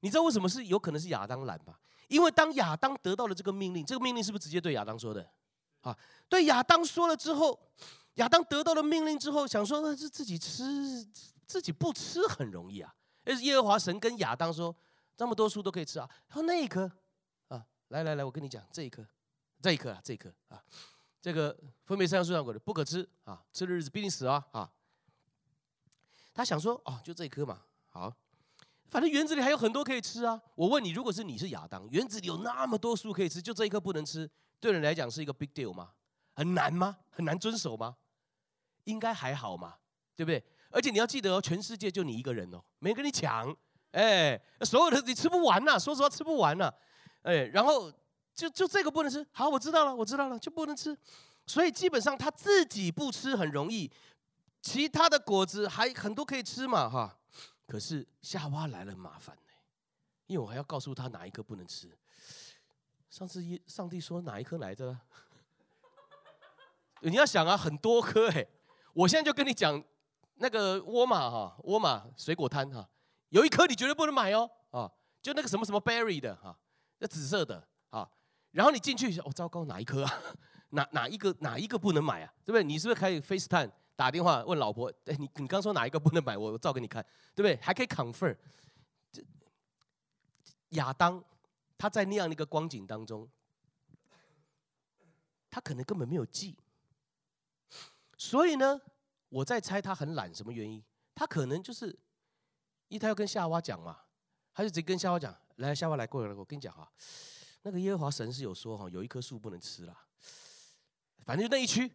[0.00, 1.80] 你知道为什么是有可能是亚当懒吧？
[2.08, 5.30] 因为当亚当得到了这个命令，这个命令是不是直接对亚当说的？
[5.82, 5.96] 啊，
[6.28, 7.58] 对亚当说了之后。
[8.14, 10.62] 亚当得到了命令之后，想说那是自己吃，
[11.46, 12.92] 自己不吃很容易啊。
[13.24, 14.74] 而是耶和华神跟亚当说，
[15.16, 16.90] 这么多树都可以吃啊，他说那一棵
[17.48, 19.06] 啊，来来来，我跟你讲，这一棵，
[19.62, 20.62] 这一棵啊，这一棵啊，
[21.22, 24.70] 这个分别善恶树上果的不可吃啊，吃的日子必定死啊啊。
[26.34, 28.12] 他想说哦，就这一棵嘛，好，
[28.90, 30.40] 反正园子里还有很多可以吃啊。
[30.56, 35.90] 我问你，如果是你是亚当，园子里有那么多树可以吃，就这一棵不能吃，对人来讲是一个 big deal 吗？
[36.34, 36.96] 很难吗？
[37.10, 37.96] 很难遵守吗？
[38.84, 39.76] 应该还好嘛，
[40.16, 40.42] 对不对？
[40.70, 43.54] 而且你要记得哦，全世界就你一个人哦，没跟你抢，
[43.92, 46.72] 哎，所有的你吃不完呐，说实话吃不完呐，
[47.22, 47.92] 哎，然后
[48.34, 50.96] 就就这个不能吃，好，我知道了，我知道了，就不能吃。
[51.46, 53.90] 所以基本上他自己不吃很容易，
[54.62, 57.16] 其他的果子还很多可以吃嘛，哈。
[57.70, 59.52] 可是夏娃来了麻烦呢，
[60.26, 61.88] 因为我还要告诉他哪一颗不能吃。
[63.08, 64.98] 上次一上帝说哪一颗来着？
[67.02, 68.44] 你要想啊，很多颗哎。
[68.92, 69.80] 我现在就跟你讲，
[70.34, 72.90] 那个沃玛哈，沃玛水果摊哈，
[73.28, 74.90] 有一颗你绝对不能买哦，啊，
[75.22, 76.58] 就那个什么什么 berry 的哈，
[76.98, 78.10] 那紫色的啊，
[78.50, 80.22] 然后你进去，哦，糟糕，哪一颗啊？
[80.70, 82.34] 哪哪一个哪一个不能买啊？
[82.44, 82.64] 对不对？
[82.64, 84.90] 你是不是可以 FaceTime 打电话问老婆？
[85.04, 86.34] 哎，你你刚说哪一个不能买？
[86.34, 87.54] 我我照给你看，对不对？
[87.62, 88.34] 还可以 confirm。
[90.70, 91.22] 亚当
[91.76, 93.28] 他在那样的一个光景当中，
[95.50, 96.56] 他可能根本没有记。
[98.16, 98.80] 所以呢，
[99.28, 100.82] 我在猜他很懒，什么原因？
[101.14, 101.88] 他可能就是，
[102.88, 103.98] 因为他要跟夏娃讲嘛，
[104.54, 106.90] 他就直接跟夏娃讲：“来，夏娃来过来，我跟你讲哈，
[107.60, 110.06] 那个耶和华神是有说哈，有一棵树不能吃啦。
[111.26, 111.92] 反正就那一区，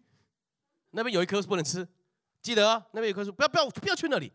[0.96, 1.88] 那边有一棵树不能吃，
[2.42, 4.32] 记得啊，那边有棵树，不要不要不要去那里。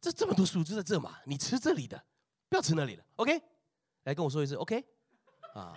[0.00, 2.02] 这这么多树就在这嘛，你吃这里的，
[2.48, 3.04] 不要吃那里的。
[3.16, 3.40] OK，
[4.04, 4.84] 来跟我说一次，OK，
[5.54, 5.74] 啊，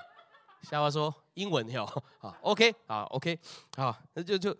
[0.61, 1.83] 夏娃说英文哟，
[2.19, 3.39] 啊，OK，啊，OK，
[3.75, 4.55] 好，那就就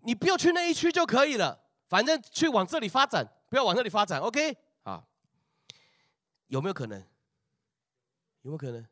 [0.00, 5.04] 你不要去那一区就可以了，反正去往这里发展，不要往那里发展，OK，啊，
[6.48, 6.98] 有没有可能？
[8.42, 8.86] 有没有可能？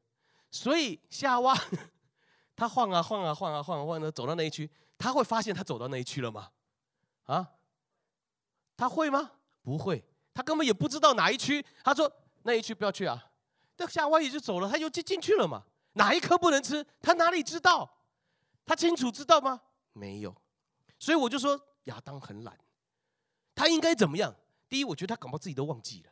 [0.50, 1.57] 所以夏娃
[2.55, 6.50] 他晃啊晃啊晃啊晃啊晃的走到那一区，他会发现他走到那一区了吗？
[7.24, 7.52] 啊？
[8.76, 9.33] 他会吗？
[9.62, 11.64] 不会，他根本也不知道哪一区。
[11.83, 12.11] 他说
[12.42, 13.30] 那一区不要去啊。
[13.76, 15.64] 那夏娃也就走了，他又进进去了嘛。
[15.94, 16.85] 哪一颗不能吃？
[17.00, 17.98] 他哪里知道？
[18.66, 19.61] 他清楚知道吗？
[19.92, 20.35] 没有。
[20.98, 22.59] 所以我就说亚当很懒，
[23.54, 24.35] 他应该怎么样？
[24.68, 26.11] 第一，我觉得他恐怕自己都忘记了。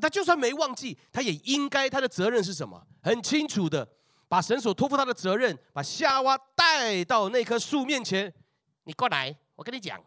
[0.00, 2.86] 他就算没忘记，他也应该他的责任是什么？
[3.02, 3.88] 很清楚的，
[4.28, 8.32] 把神所托付他的责任，把夏娃带到那棵树面前。
[8.84, 10.02] 你过来，我跟你讲，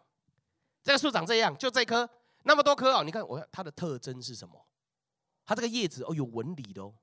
[0.82, 2.08] 这个树长这样，就这棵，
[2.44, 3.02] 那么多棵哦。
[3.04, 4.66] 你看我它的特征是什么？
[5.44, 6.94] 它这个叶子哦有纹理的哦，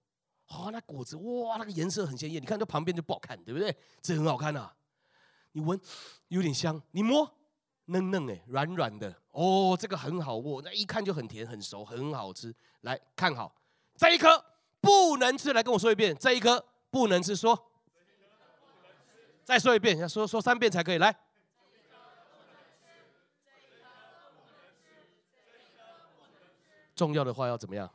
[0.48, 2.42] 哦，那果子哇，那个颜色很鲜艳。
[2.42, 3.76] 你看这旁边就不好看，对不对？
[4.02, 4.72] 这很好看呐、
[5.52, 5.80] 你闻
[6.28, 7.32] 有点香，你摸。
[7.90, 12.54] 嫩嫩哎，软软的哦，这个很好握，那一看就很甜、很熟、很好吃。
[12.82, 13.56] 来看好，
[13.96, 14.44] 这一颗
[14.82, 17.72] 不能吃，来跟我说一遍，这一颗不能吃，说，
[19.44, 20.98] 再说一遍，要说说三遍才可以。
[20.98, 21.16] 来，
[26.96, 27.90] 重要的话要怎么样？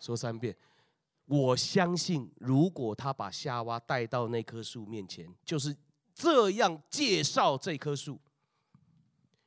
[0.00, 0.56] 说三遍。
[1.26, 5.74] 我相信，如果他把夏娃带到那棵树面前，就是
[6.12, 8.20] 这样介绍这棵树。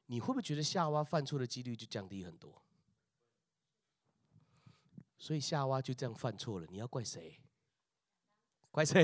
[0.07, 2.61] 你会不会觉得夏娃犯错的几率就降低很多？
[5.19, 7.39] 所以夏娃就这样犯错了，你要怪谁？
[8.77, 9.03] 怪谁？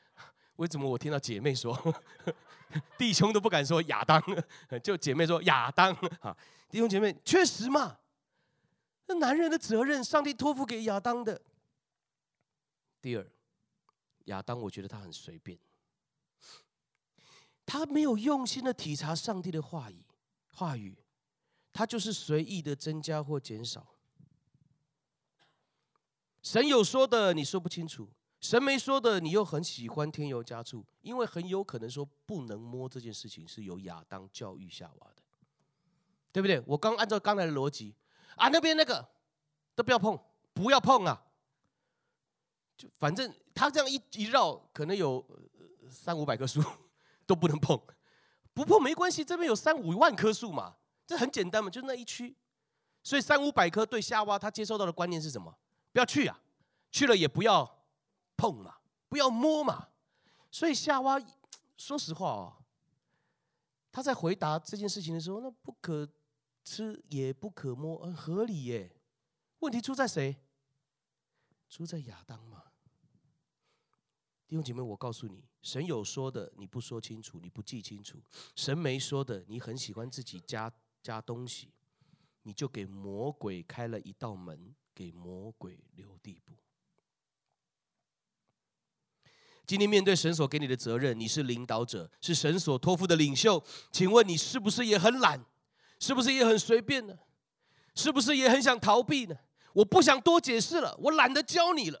[0.56, 1.78] 为什么我听到姐妹说，
[2.96, 4.18] 弟兄都不敢说亚当，
[4.82, 6.34] 就姐妹说亚当啊？
[6.70, 7.98] 弟兄姐妹，确实嘛，
[9.04, 11.42] 那男人的责任，上帝托付给亚当的。
[13.02, 13.30] 第二，
[14.24, 15.58] 亚当，我觉得他很随便，
[17.66, 20.06] 他没有用心的体察上帝的话语。
[20.48, 20.96] 话语，
[21.70, 23.94] 他就是随意的增加或减少。
[26.42, 28.06] 神有说的，你说不清楚；
[28.42, 30.84] 神没说的，你又很喜欢添油加醋。
[31.00, 35.22] 因为很有可能说不能摸这件事情是由亚当教育夏娃的，
[36.32, 36.62] 对不对？
[36.66, 37.94] 我刚按照刚才的逻辑
[38.36, 39.08] 啊，那边那个
[39.74, 40.18] 都不要碰，
[40.52, 41.22] 不要碰啊！
[42.76, 45.24] 就反正他这样一一绕，可能有
[45.90, 46.62] 三五百棵树
[47.26, 47.80] 都不能碰。
[48.52, 50.76] 不碰没关系，这边有三五万棵树嘛，
[51.06, 52.36] 这很简单嘛，就那一区，
[53.02, 55.56] 所以三五百棵对夏娃他接受到的观念是什么？
[55.92, 56.40] 不要去啊，
[56.90, 57.81] 去了也不要
[58.42, 58.78] 碰嘛，
[59.08, 59.90] 不要摸嘛。
[60.50, 61.16] 所以夏娃
[61.78, 62.64] 说实话哦，
[63.92, 66.08] 他在回答这件事情的时候，那不可
[66.64, 68.96] 吃也不可摸，很合理耶。
[69.60, 70.36] 问题出在谁？
[71.68, 72.64] 出在亚当嘛。
[74.48, 78.18] 弟兄姐妹，我告诉你，神有说的，你不说清楚，你不记清楚；
[78.56, 81.72] 神没说的，你很喜欢自己加加东西，
[82.42, 85.78] 你就给魔鬼开了一道门，给魔鬼
[86.20, 86.56] 地步。
[89.72, 95.42] 今天面对神所给你的责任，你是领导者，是神所托付的领袖，请问你是不是也很懒？
[95.98, 97.16] 是不是也很随便呢？
[97.94, 99.34] 是不是也很想逃避呢？
[99.72, 101.98] 我不想多解释了，我懒得教你了。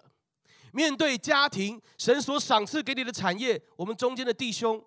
[0.70, 4.84] 面对家庭，神所赏赐给你的产业，我们中间的弟兄，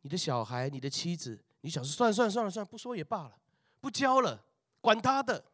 [0.00, 3.38] 你的小孩、你的妻子，你想说算了算了算了算了，不说也罢了，
[3.78, 4.44] 不教了，
[4.80, 5.44] 管他的。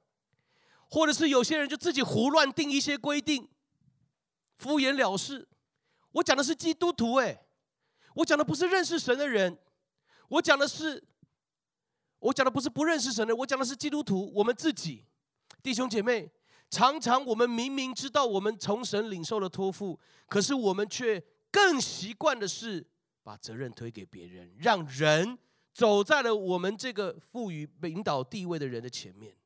[0.88, 3.46] 或者是有些人就自己胡乱定一些规定，
[4.58, 5.48] 敷衍了事。
[6.12, 7.46] 我讲的是基督徒，哎，
[8.14, 9.58] 我讲的不是认识神的人，
[10.28, 11.02] 我讲的是，
[12.18, 15.04] 我讲的不是不认识神的，我讲的是基督徒，我们自己，
[15.62, 16.30] 弟兄姐妹。
[16.70, 22.84] 常常我们明明知道我们从神领受了托付，可是我们却更习惯的是
[23.22, 25.38] 把责任推给别人，让人
[25.72, 29.36] 走在了我们这个赋予领导地位的人的前面，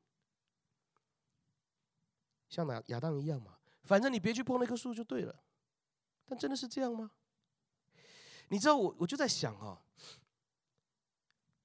[2.47, 3.58] 像亚亚当一样嘛。
[3.89, 5.35] 反正你别去碰那棵树就对了。
[6.27, 7.09] 但真的是这样吗？
[8.49, 9.81] 你知道我我就在想哈。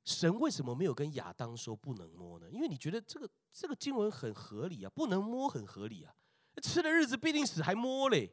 [0.07, 2.51] 神为什么没有跟亚当说不能摸呢？
[2.51, 6.15] 因为你觉得这个这个经文很合理啊，不能摸很合理啊。
[6.63, 8.31] 吃的日子必定死，还摸嘞？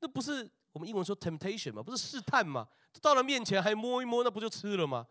[0.00, 1.82] 那不是我们英文说 temptation 吗？
[1.82, 2.66] 不是试探吗？
[3.02, 5.06] 到了面前还摸一摸，那不就吃了吗？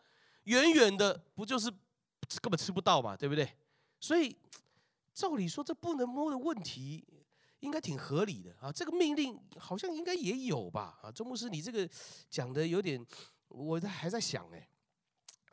[0.45, 1.69] 远远的不就是
[2.41, 3.47] 根本吃不到嘛，对不对？
[3.99, 4.35] 所以
[5.13, 7.05] 照理说这不能摸的问题，
[7.59, 8.71] 应该挺合理的啊。
[8.71, 10.99] 这个命令好像应该也有吧？
[11.01, 11.89] 啊，周牧师，你这个
[12.29, 13.05] 讲的有点，
[13.47, 14.69] 我在还在想哎。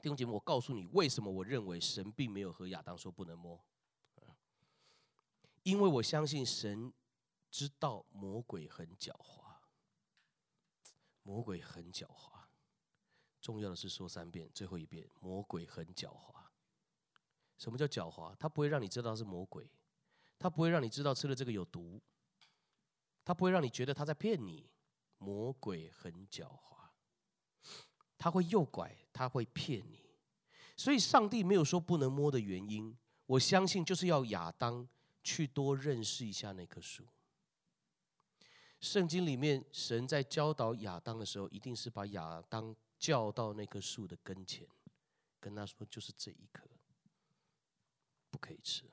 [0.02, 3.58] 弟兄姐妹，我告诉你，为什么我认为神并没有和亚当说不能摸？
[5.62, 6.92] 因为我相信神
[7.50, 9.56] 知道魔鬼很狡猾，
[11.22, 12.44] 魔鬼很狡猾。
[13.40, 16.34] 重要的是说三遍，最后一遍，魔鬼很狡猾。
[17.56, 18.34] 什么叫狡猾？
[18.36, 19.70] 他不会让你知道是魔鬼，
[20.44, 21.98] 他不会让你知道吃了这个有毒，
[23.24, 24.68] 他不会让你觉得他在骗你。
[25.16, 26.90] 魔鬼很狡猾，
[28.18, 30.04] 他会诱拐，他会骗你。
[30.76, 34.86] 所以上帝没有说不能摸的原因，我相信就是要亚当
[35.22, 37.06] 去多认识一下那棵树。
[38.80, 42.76] 圣经里面神在教导亚当的时候，一定是把亚当。
[42.96, 44.66] 叫到那棵树的跟前，
[45.38, 46.66] 跟他说：“就是这一棵，
[48.30, 48.84] 不可以吃，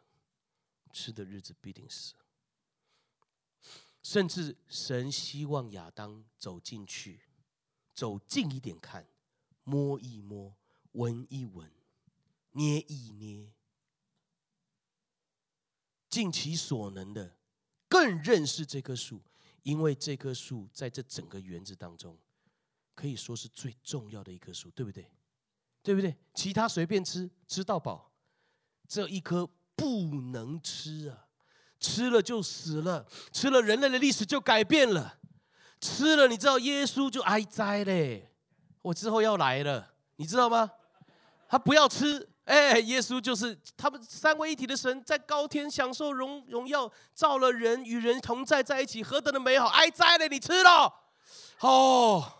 [0.91, 2.13] 吃的日子必定死。”
[4.03, 7.21] 甚至神希望亚当走进去，
[7.93, 9.07] 走近一点看，
[9.63, 10.55] 摸一摸，
[10.93, 11.71] 闻一闻，
[12.51, 13.51] 捏一捏，
[16.09, 17.37] 尽其所能的
[17.87, 19.21] 更认识这棵树，
[19.63, 22.17] 因为这棵树在这整个园子当中。
[22.93, 25.09] 可以说是最重要的一棵树，对不对？
[25.81, 26.15] 对不对？
[26.35, 28.11] 其他随便吃，吃到饱，
[28.87, 29.49] 这一棵
[29.81, 31.25] 不能吃啊！
[31.79, 35.15] 吃了就死了，吃了人类的历史就改变了，
[35.79, 38.31] 吃了你知道耶稣就哀哉嘞！
[38.83, 40.69] 我之后要来了，你知道吗？
[41.49, 49.67] 他不要吃，哎，耶稣就是他们三位一体的神，在高天享受荣荣耀，造了人与人同在在一起，何等的美好！
[49.69, 50.93] 哀哉嘞，你吃了，
[51.61, 52.33] 哦。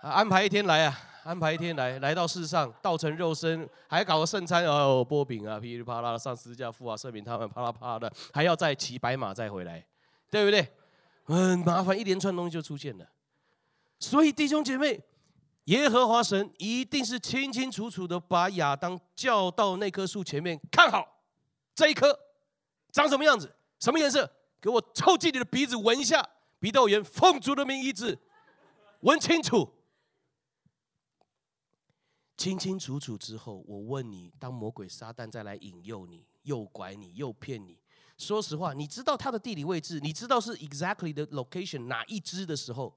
[0.00, 0.96] 安排一天来啊！
[1.28, 9.84] 安排一天来，来到世上，道成肉身，还搞个圣餐哦，波饼啊，噼里啪啦上十字架，父啊，赦免他们，啪啦啪啦的，还要再骑白马再回来，
[10.30, 10.66] 对不对？
[11.24, 13.06] 很麻烦，一连串东西就出现了。
[14.00, 14.98] 所以弟兄姐妹，
[15.64, 21.06] 耶和华神一定是清清楚楚的把亚当叫到那棵树前面，看好
[21.74, 22.18] 这一棵
[22.90, 24.26] 长什么样子，什么颜色，
[24.62, 26.26] 给我凑近你的鼻子闻一下，
[26.58, 28.18] 鼻窦炎，奉主的名医治，
[29.00, 29.74] 闻清楚。
[32.38, 37.76] 清清楚楚之后，我问你：当魔鬼撒旦再来引诱你、诱拐你、诱骗你，
[38.16, 42.94] 说实话，你知道他的地理位置，你知道是 exactly 的 location 哪一支的时候，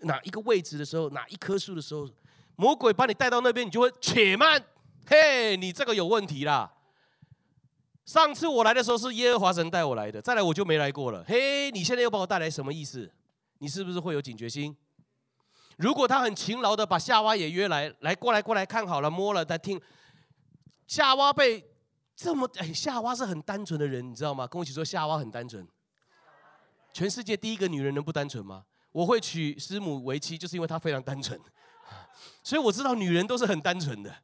[0.00, 2.08] 哪一个位置的时候，哪一棵树的时候，
[2.56, 4.64] 魔鬼把你带到那边，你就会且慢，
[5.06, 6.72] 嘿，你这个有问题啦。
[8.06, 11.22] 上次我来的时候是耶和华神带我来的，再来我就没来过了。
[11.28, 13.12] 嘿，你现在又把我带来，什么意思？
[13.58, 14.74] 你是不是会有警觉心？
[15.82, 19.80] 如果他很勤劳的把夏娃也约来，来过来过来看好了，摸了，他听。
[20.86, 21.68] 夏娃被
[22.14, 24.46] 这么哎，夏娃是很单纯的人，你知道吗？
[24.46, 25.66] 跟我一起说，夏娃很单纯。
[26.92, 28.64] 全世界第一个女人能不单纯吗？
[28.92, 31.40] 我会娶师母为妻，就是因为她非常单纯。
[32.44, 34.14] 所以我知道女人都是很单纯的，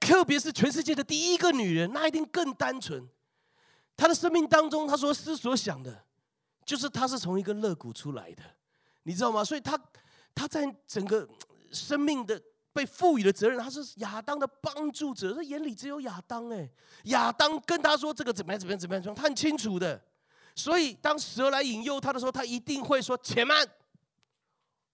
[0.00, 3.08] 特别是全世界的第一个女人，那一定更单纯。
[3.96, 6.04] 她的生命当中，她所思所想的，
[6.64, 8.42] 就是她是从一个肋骨出来的，
[9.04, 9.44] 你知道吗？
[9.44, 9.80] 所以她。
[10.36, 11.26] 他在整个
[11.72, 12.40] 生命的
[12.72, 15.32] 被赋予的责任，他是亚当的帮助者。
[15.32, 16.70] 他眼里只有亚当哎，
[17.04, 20.00] 亚当跟他说这个怎么样怎么样怎么样，他很清楚的。
[20.54, 23.66] 所以当蛇来引诱他的时候，他一定会说：“且慢，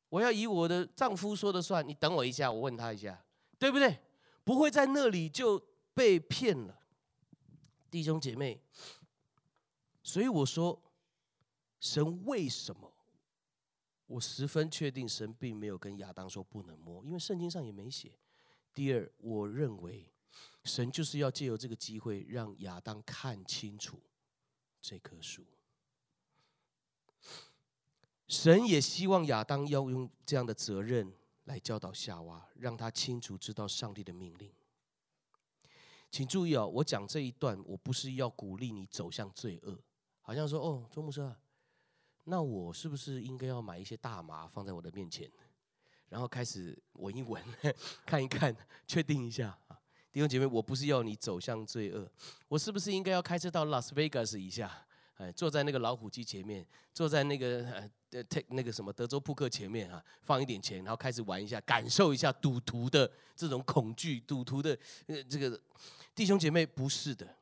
[0.09, 1.87] 我要以我的丈夫说的算。
[1.87, 3.20] 你等我一下，我问他一下，
[3.59, 3.98] 对不对？
[4.44, 5.61] 不会在那里就
[5.92, 6.78] 被骗了，
[7.90, 8.61] 弟兄姐妹。
[10.05, 10.81] 所以我说，
[11.81, 12.91] 神为什么？”
[14.06, 18.18] 我十分确定，神并没有跟亚当说不能摸，因为圣经上也没写。
[18.74, 20.10] 第二，我认为
[20.64, 24.00] 神就是要借由这个机会，让亚当看清楚
[24.80, 25.44] 这棵树。
[28.28, 31.12] 神也希望亚当要用这样的责任
[31.44, 34.50] 来教导夏娃，让他清楚知道上帝的命令。
[36.10, 39.79] 请注意哦，我讲这一段，我不是要鼓励你走向罪恶，
[40.22, 41.41] 好像说哦，周牧师啊。
[42.25, 45.31] 那我是不是应该要买一些大麻放在我的面前，
[46.08, 47.42] 然后开始闻一闻，
[48.06, 48.54] 看一看，
[48.87, 49.79] 确定一下啊？
[50.12, 52.10] 弟兄姐妹，我不是要你走向罪恶，
[52.48, 54.87] 我是不是应该要开车到拉斯维加斯一下？
[55.14, 65.60] 哎，坐在那个老虎机前面，坐在那个呃那个什么德州扑克前面啊，放一点钱，然后开始玩一下，感受一下赌徒的这种恐惧，赌徒的呃这个
[66.14, 67.37] 弟兄姐妹不是的，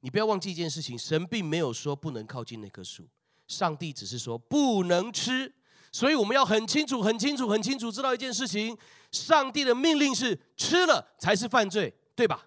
[0.00, 3.08] 你不要忘记一件事情，神并没有说不能靠近那棵树。
[3.46, 5.52] 上帝只是说不能吃，
[5.92, 8.76] 所以我们要很清楚、很清楚、很清楚知道一件事情：
[9.10, 12.46] 上帝的命令是吃了才是犯罪，对吧？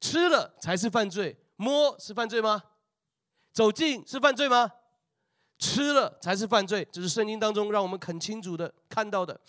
[0.00, 2.62] 吃了才是犯罪，摸是犯罪吗？
[3.52, 4.70] 走近是犯罪吗？
[5.58, 9.40] 吃了才是犯罪，这是圣经当中让我们很清楚的看到的。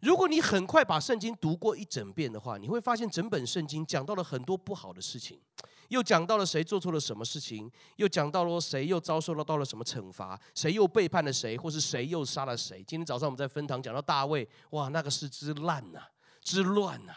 [0.00, 5.40] 如果你很快把圣经读过一整遍的话，你会发现整本圣经讲到了很多不好的事情，
[5.88, 12.82] 又讲到了谁做错了什么事情，又讲到了谁又遭受了到了什么惩罚，谁又背叛了谁，或是谁又杀了谁。
[12.86, 16.00] 今天早上我们在分堂讲到大卫，哇，那个是之烂呐，
[16.40, 17.14] 之乱呐。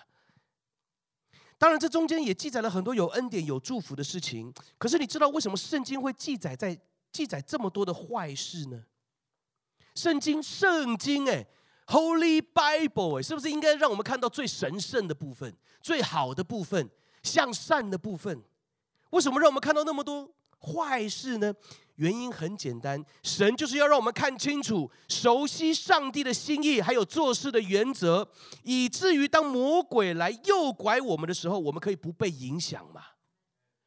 [1.57, 4.53] 当然，这中间也记载了很多有恩典、有祝福的事情。
[4.77, 6.79] 可是你知道为什么圣经会记载在
[7.11, 8.83] 记载这么多的坏事呢？
[9.95, 11.47] 圣经，圣经，哎。
[11.87, 16.89] Holy Bible，哎，是不是应该让我们看到最神圣的部分、最好的部分、
[17.21, 18.41] 向善的部分？
[19.11, 21.53] 为什么让我们看到那么多坏事呢？
[21.95, 28.27] 原因很简单，神就是要让我们看清楚、熟悉上帝的心意，还有做事的原则，
[28.63, 33.03] 以至于当魔鬼来诱拐我们的时候，我们可以不被影响嘛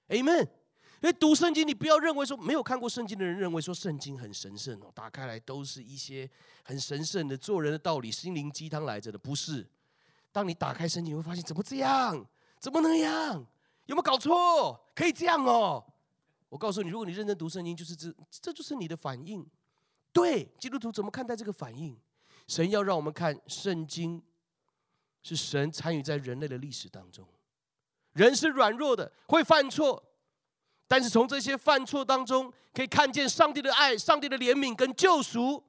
[0.08, 0.48] ？Amen。
[1.00, 6.30] 所以读圣经，你不要认为说没有看过圣经的人认为说圣经很神圣哦，打开来都是一些
[6.62, 9.66] 很神圣的做人的道理、心灵鸡汤来着的，不是。
[10.32, 12.24] 当你打开圣经，你会发现怎么这样？
[12.58, 13.46] 怎么那样？
[13.86, 14.80] 有没有搞错？
[14.94, 15.84] 可以这样哦？
[16.48, 19.44] 我告诉你，如果你认真读圣经，就是这，这就是你的反应。
[20.12, 21.98] 对，基督徒怎么看待这个反应？
[22.46, 24.22] 神要让我们看圣经，
[25.22, 27.26] 是神参与在人类的历史当中，
[28.12, 30.02] 人是软弱的，会犯错。
[30.86, 35.64] 但是从这些犯错当中，可以看见上帝的爱、上帝的怜悯跟救赎；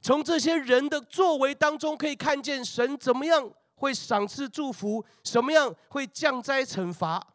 [0.00, 7.34] 从这些人的作为当中，可以看见神怎么样会赏赐祝福，什么样会降灾惩罚，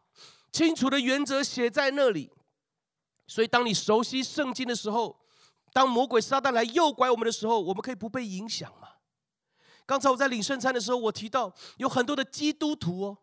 [0.50, 2.30] 清楚的原则写在那里。
[3.26, 5.20] 所以，当你熟悉圣经的时候，
[5.72, 8.88] 当魔鬼撒旦来诱拐我们的时候，我们可以不被影响嘛？
[9.86, 13.18] 刚才我在领圣餐的时候，我提到有很多的基督徒哦。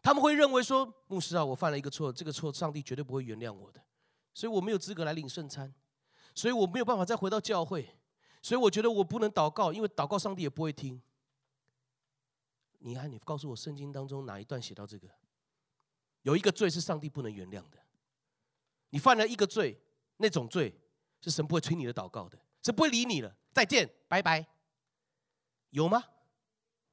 [0.00, 3.80] 他们会认为说，牧师啊，我犯了一个错，这个错上帝绝对不会原谅我的，
[4.32, 5.74] 所以我没有资格来领圣餐，
[6.34, 7.98] 所以我没有办法再回到教会，
[8.40, 11.02] 所以我觉得我不能祷告，因为祷告上帝也不会听。
[12.78, 15.08] 你看，你告诉我圣经当中哪一段写到这个？
[16.22, 17.78] 有一个罪是上帝不能原谅的，
[18.90, 19.80] 你犯了一个罪，
[20.18, 20.74] 那种罪
[21.20, 24.46] 是神不会听你的祷告的，神不会理你了，再见，拜拜。
[25.70, 26.02] 有吗？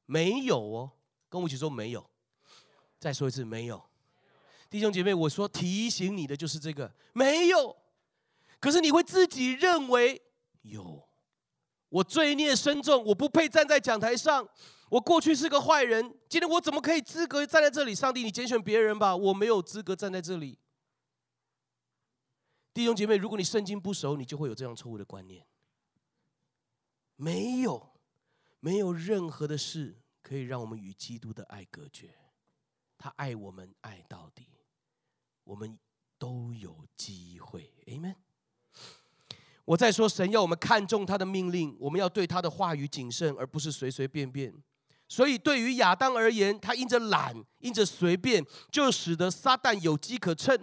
[0.05, 0.91] 没有哦，
[1.29, 2.09] 跟我一起说没有。
[2.99, 3.83] 再说一次，没有，
[4.69, 7.75] 弟兄姐妹，我说提醒你的就是这个，没有。
[8.59, 10.21] 可是你会自己认为
[10.61, 11.07] 有，
[11.89, 14.47] 我罪孽深重，我不配站在讲台上。
[14.89, 17.95] 我过去是个坏人，今天我怎么可以资格站在这里？
[17.95, 20.59] 上帝，你拣选别人吧，我没有资格站在这里。
[22.73, 25.45] 弟兄姐妹，如果你圣经不熟，你就会有这样错误的观念。
[27.15, 27.93] 没有，
[28.59, 32.13] 没有任何的事可以让我们与基督的爱隔绝。
[32.97, 34.47] 他爱我们爱到底，
[35.45, 35.79] 我们
[36.19, 38.15] 都有机会，Amen。
[39.63, 44.53] 我在说，神要我们看重他的命令，我们要对他的话语谨慎，而不是随随便便。
[45.07, 50.57] 所以，对于亚当而言，他因着懒，因着随便，就使得撒旦有机可乘；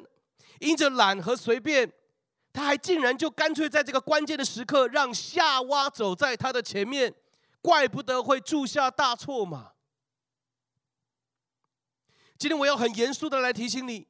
[0.59, 1.91] 因着懒和随便，
[2.53, 7.15] 他还竟然就干脆在这个关键的时刻，让夏娃走在他的前面，
[7.61, 9.71] 怪不得会铸下大错嘛。
[12.37, 14.09] 今天我要很严肃的来提醒你，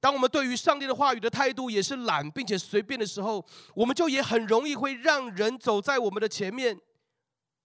[0.00, 6.76] 当我们对于上帝的话语的态度也是懒并且随便的时候，我们就也很容易会让人走在我们的前面，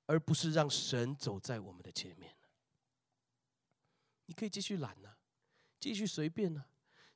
[0.05, 2.35] 而不是让神走在我们的前面。
[4.25, 5.09] 你可以继续懒呢，
[5.79, 6.65] 继续随便呢。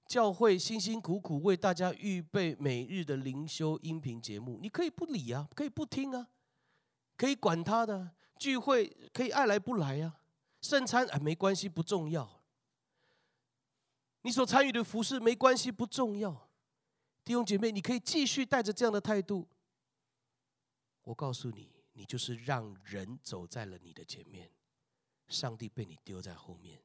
[0.06, 6.30] 教会辛辛苦苦为大家预备每日的灵修音频节目，你可以不理啊，可以不听啊，
[7.18, 10.22] 可以管他的聚会，可以爱来不来啊。
[10.62, 12.44] 圣餐啊，没关系，不重要。
[14.22, 16.50] 你所参与的服事没关系，不重要。
[17.24, 19.48] 弟兄姐妹，你可以继续带着这样的态度。
[21.02, 24.52] 我告诉你，你就是让人走在了你的前面，
[25.30, 26.84] 上帝被你丢在后面，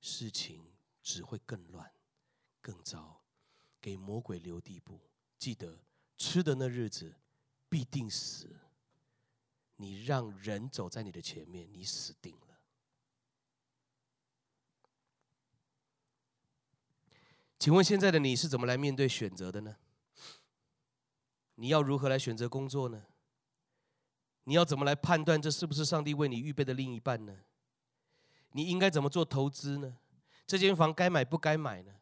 [0.00, 0.72] 事情
[1.02, 1.92] 只会更乱、
[2.62, 3.22] 更糟，
[3.78, 4.98] 给魔鬼留地步。
[5.38, 5.84] 记得
[6.16, 7.14] 吃的那日子
[7.68, 8.48] 必定死。
[9.76, 12.60] 你让人走在你的前面，你死定了。
[17.58, 19.76] 请问现在的你是怎么来面对选择的呢？
[21.56, 23.06] 你要如何来选择工作呢？
[24.44, 27.32] 你要怎么来判断这是不是上帝为你预备的另一半呢？
[28.52, 29.94] 你应该怎么做投资呢？
[30.46, 31.92] 这间房该买不该买呢？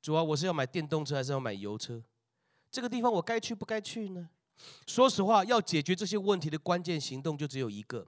[0.00, 2.02] 主要我是要买电动车还是要买油车？
[2.70, 4.28] 这个地方我该去不该去呢？
[4.86, 8.06] 说实话，要解决这些问题的关键行动就只有一个，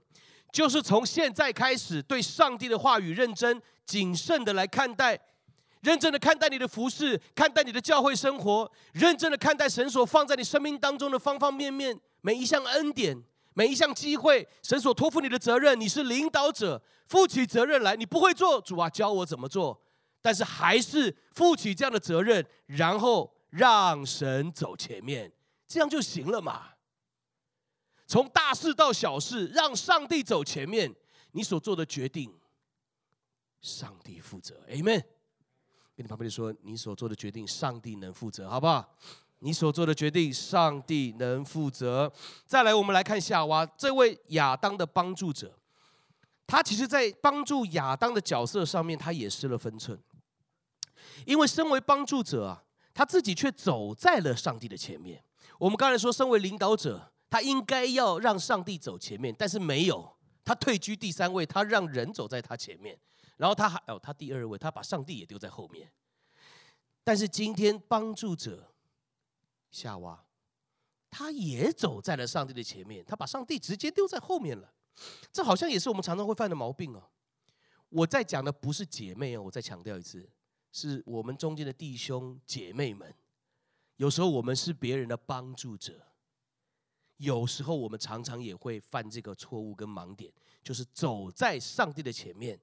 [0.51, 5.19] 就是从现在开始对上帝的话语认真、谨慎的来看待。
[5.81, 13.19] 认真的看待你的服饰，看待你的教会生活，认真的看待神所放在你生命当中的方方面面，每一项恩典，
[13.61, 17.95] 每一项机会，神所托付你的责任，你是领导者，负起责任来。
[17.95, 19.79] 你不会做，主啊，教我怎么做。
[20.19, 25.31] 但是还是负起这样的责任，然后让神走前面，
[25.67, 26.69] 这样就行了嘛。
[28.07, 30.95] 从大事到小事，让上帝走前面，
[31.33, 32.33] 你所做的决定，
[33.61, 34.55] 上帝负责。
[34.69, 35.03] Amen。
[35.95, 38.97] 跟你旁边说，你所做的决定，上帝能负责，好不好？
[39.43, 42.11] 你所做的决定，上帝能负责。
[42.45, 45.57] 再来，我们来看夏娃这位亚当的帮助者，
[46.45, 49.99] 他其实在帮助亚当的角色上面，他也失了分寸。
[51.25, 52.63] 因为身为帮助者啊，
[52.93, 55.23] 他自己却走在了上帝的前面。
[55.57, 62.95] 我们刚才说，身为领导者，他应该要让上帝走前面，但是没有，他退居第三位，他让人走在他前面。
[63.37, 65.91] 然后他还哦，他第二位，他把上帝也丢在后面。
[67.03, 68.70] 但是今天帮助者
[69.71, 70.23] 夏娃，
[71.09, 74.73] 他也走在了上帝的前面，他把上帝直接丢在后面了。
[75.31, 77.09] 这好像也是我们常常会犯的毛病哦。
[77.89, 80.29] 我在讲的不是姐妹哦，我再强调一次。
[80.73, 83.13] 是我们中间的弟兄姐妹们，
[83.97, 86.01] 有时候我们是别人的帮助者，
[87.17, 90.31] 有时候我们常常也会犯这个错误跟盲点，
[90.63, 92.57] 就是走在上帝的前面。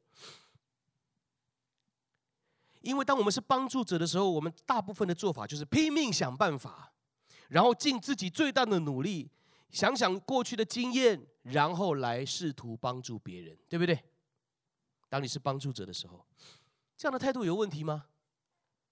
[2.80, 6.90] 因为当我们是帮助者的时候，我们大部分的做法就是拼命想办法，
[7.48, 9.28] 然后尽自己最大的努力，
[9.70, 13.98] 想想过去的经验，然后来试图帮助别人，对不对？
[15.08, 16.24] 当你是帮助者的时候。
[16.96, 18.04] 这样的态度有问题吗？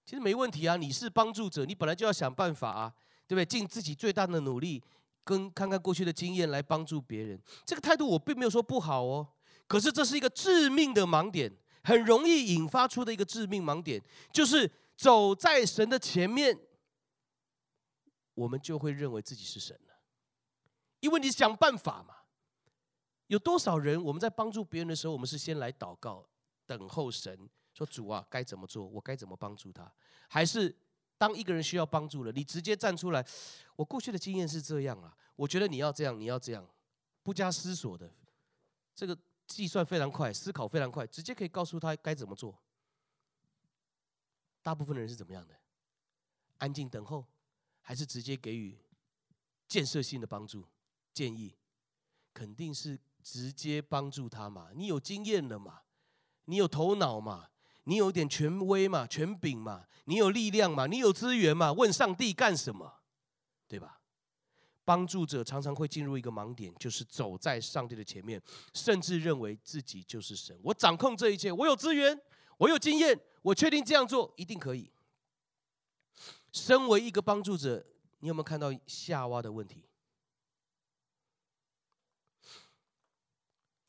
[0.05, 2.93] 其实没问题啊，你是帮助者，你本来就要想办法啊，
[3.27, 3.45] 对不对？
[3.45, 4.81] 尽自己最大的努力，
[5.23, 7.39] 跟看看过去的经验来帮助别人。
[7.65, 9.27] 这个态度我并没有说不好哦，
[9.67, 11.51] 可是这是一个致命的盲点，
[11.83, 14.01] 很容易引发出的一个致命盲点，
[14.31, 16.57] 就是走在神的前面，
[18.37, 19.95] 我们就会认为自己是神了，
[20.99, 22.13] 因为你想办法嘛。
[23.25, 26.23] 有多少人我们在帮助别人的时候，我们是先来祷告，
[26.67, 27.49] 等候神。
[27.73, 28.85] 说主啊，该怎么做？
[28.85, 29.91] 我该怎么帮助他？
[30.27, 30.75] 还是
[31.17, 33.25] 当一个人需要帮助了，你直接站出来？
[33.75, 36.67] 我过去的经验是这样啊，我觉得你要这样，你要这样，
[37.23, 38.11] 不加思索的，
[38.95, 42.57] 这个计算非常快，思考非常快，直接可以告诉他该怎么做。
[44.63, 45.53] 大部分的人是怎么样的？
[46.57, 47.23] 安静等候，
[47.87, 48.77] 还是直接给予
[49.65, 50.67] 建设性的帮助
[51.13, 51.55] 建议？
[52.33, 55.83] 肯定是直接帮助他嘛，你有经验了嘛，
[56.43, 57.47] 你有头脑嘛。
[57.85, 61.71] 你有点权威嘛，权柄嘛，你有力量嘛，你有资源嘛？
[61.71, 62.95] 问上帝干什么？
[63.65, 64.01] 对吧？
[64.83, 68.41] 帮助者常常会进入一个盲点，就是走在上帝的前面，
[68.73, 70.59] 甚至认为自己就是神。
[70.61, 72.19] 我掌控这一切，我有资源，
[72.57, 74.91] 我有经验，我确定这样做一定可以。
[76.51, 77.85] 身为一个帮助者，
[78.19, 79.83] 你有没有看到夏娃的问题？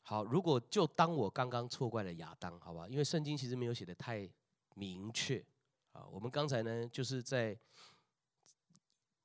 [0.01, 2.87] 好，如果就当我刚刚错怪了亚当，好吧？
[2.87, 4.27] 因为圣经其实没有写得太
[4.73, 5.45] 明确
[5.91, 6.03] 啊。
[6.07, 7.55] 我们刚才呢，就是在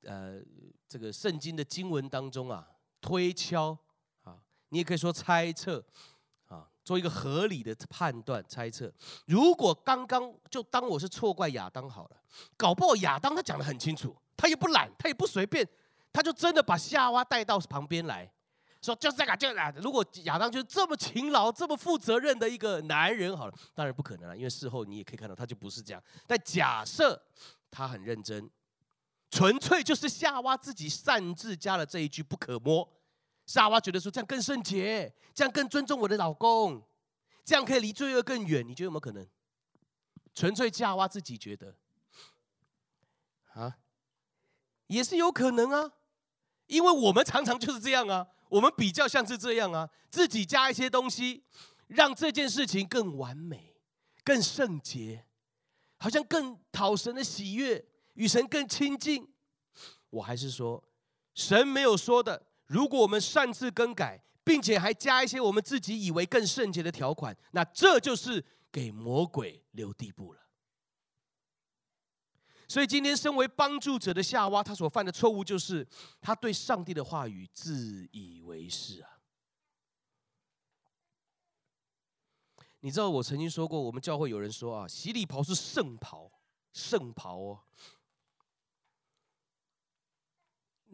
[0.03, 0.43] 呃
[0.87, 2.68] 这个圣经的经文当中啊，
[3.01, 3.76] 推敲
[4.24, 5.82] 啊，你也可以说猜测，
[6.85, 8.93] 做一个合理的判断猜测。
[9.26, 12.16] 如果刚刚就当我是错怪亚当好了，
[12.57, 15.66] 搞不好亚当他讲得很清楚，他也不懒，他也不随便，
[16.12, 18.30] 他就真的把夏娃带到旁边来。
[18.82, 19.72] 说就是这个，就啊！
[19.76, 26.03] 如果亚当就是这么勤劳、这么负责任的一个男人，好了，当然不可能了，因为事后你也可以看到他就不是这样。
[26.26, 27.18] 但假设
[27.70, 28.51] 他很认真，
[29.30, 32.87] 纯粹就是夏娃自己擅自加了这一句“不可摸”。
[33.47, 36.86] 夏娃觉得说这样更圣洁，这样更尊重我的老公，
[37.45, 38.66] 这样可以离罪恶更远。
[38.66, 39.28] 你觉得有没有可能？
[40.34, 41.76] 纯粹夏娃自己觉得
[43.53, 43.78] 啊，
[44.88, 45.92] 也是有可能啊，
[46.66, 48.26] 因为我们常常就是这样啊。
[48.49, 51.45] 我们比较像是这样啊，自己加一些东西，
[51.86, 53.76] 让这件事情更完美、
[54.24, 55.26] 更圣洁，
[55.99, 57.84] 好像更讨神的喜悦，
[58.14, 59.32] 与神更亲近。
[60.11, 60.82] 我还是说，
[61.34, 62.47] 神没有说的。
[62.67, 70.41] 如果我们擅自更改，并且还加一些我们自己以为更圣洁的条款，那这就是给魔鬼留地步了。
[72.67, 75.87] 所以今天，身为帮助者的夏娃，他所犯的错误就是
[76.21, 79.11] 他对上帝的话语自以为是啊。
[82.81, 86.31] 你知道我曾经说过，我们教会有人说啊，洗礼袍是圣袍，
[86.73, 87.61] 圣袍哦。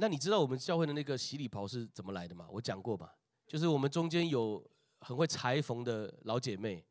[0.01, 2.49] 那你知道我们教会的那个洗礼袍是怎么来的吗？
[2.51, 3.15] 我讲过吧，
[3.47, 4.65] 就是我们中间有
[5.01, 6.83] 很会裁缝的老姐妹，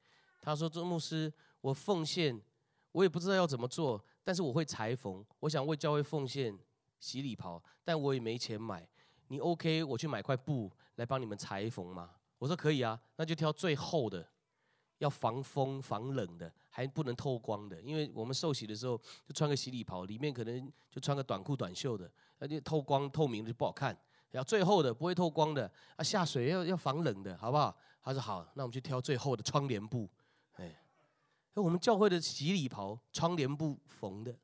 [0.41, 2.39] 她说：“周牧师，我奉献。”
[2.91, 6.57] 我也不知道要怎么做，但是我会裁缝，我想为教会奉献
[6.99, 8.87] 洗礼袍，但我也没钱买。
[9.27, 9.83] 你 OK？
[9.83, 12.09] 我去买块布来帮你们裁缝吗？
[12.39, 14.27] 我说可以啊，那就挑最厚的，
[14.97, 23.95] 要防风防冷的，还不能透光的，因为我们受洗的时候就穿个洗礼袍，里面可能就穿个短裤短袖的，而且透光透明的就不好看。
[24.31, 27.75] 要最厚的，不会透光的啊，下水要要防冷的，好不好？
[28.01, 30.07] 他说好，那我们就挑最厚的窗帘布。
[30.53, 30.75] 哎，
[31.55, 34.35] 我们教会的洗礼袍，窗帘布缝的，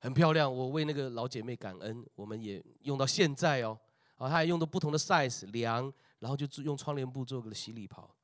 [0.00, 0.54] 很漂亮。
[0.54, 3.78] 我为那个老姐妹感恩，我们也用到现在哦。
[4.16, 8.14] 啊，他还用的不同的 size 量，然后就用窗帘布做个洗礼袍。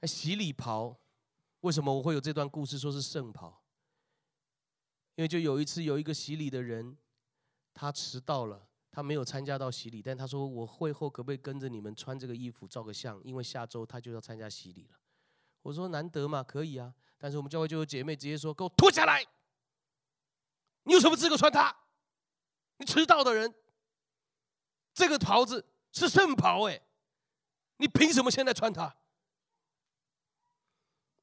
[0.00, 0.96] 那洗礼袍，
[1.60, 3.60] 为什么我会有这段故事说是圣袍？
[5.14, 6.96] 因为就有一次有一个洗礼的人，
[7.78, 8.66] 他迟到了。
[8.90, 13.22] 他没有参加到洗礼，但他说，我会后可不可以跟着你们穿这个衣服照个相？
[13.22, 14.98] 因为下周他就要参加洗礼了。
[15.62, 16.92] 我说难得嘛，可以啊。
[17.16, 19.24] 但是我们教会就有姐妹直接说，给我脱下来！
[20.84, 21.76] 你有什么资格穿它？
[22.78, 23.54] 你迟到的人，
[24.94, 26.80] 这个袍子是圣袍哎，
[27.76, 28.96] 你凭什么现在穿它？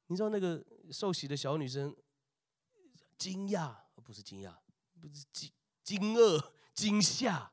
[0.06, 1.94] 你知道那个受洗的小女生
[3.18, 4.54] 惊讶，不是惊讶，
[4.98, 5.50] 不是惊
[5.86, 7.52] 惊愕、惊吓。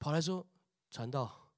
[0.00, 0.44] 跑来说，
[0.90, 1.48] 传道，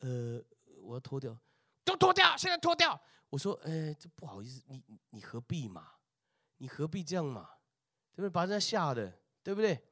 [0.00, 0.38] 呃，
[0.82, 1.34] 我要脱掉，
[1.82, 3.00] 都脱掉，现在脱掉。
[3.30, 5.94] 我说，哎，这不好意思，你你何必嘛？
[6.58, 7.48] 你何必这样嘛？
[8.12, 8.28] 对不对？
[8.28, 9.82] 把人家吓的，对不对？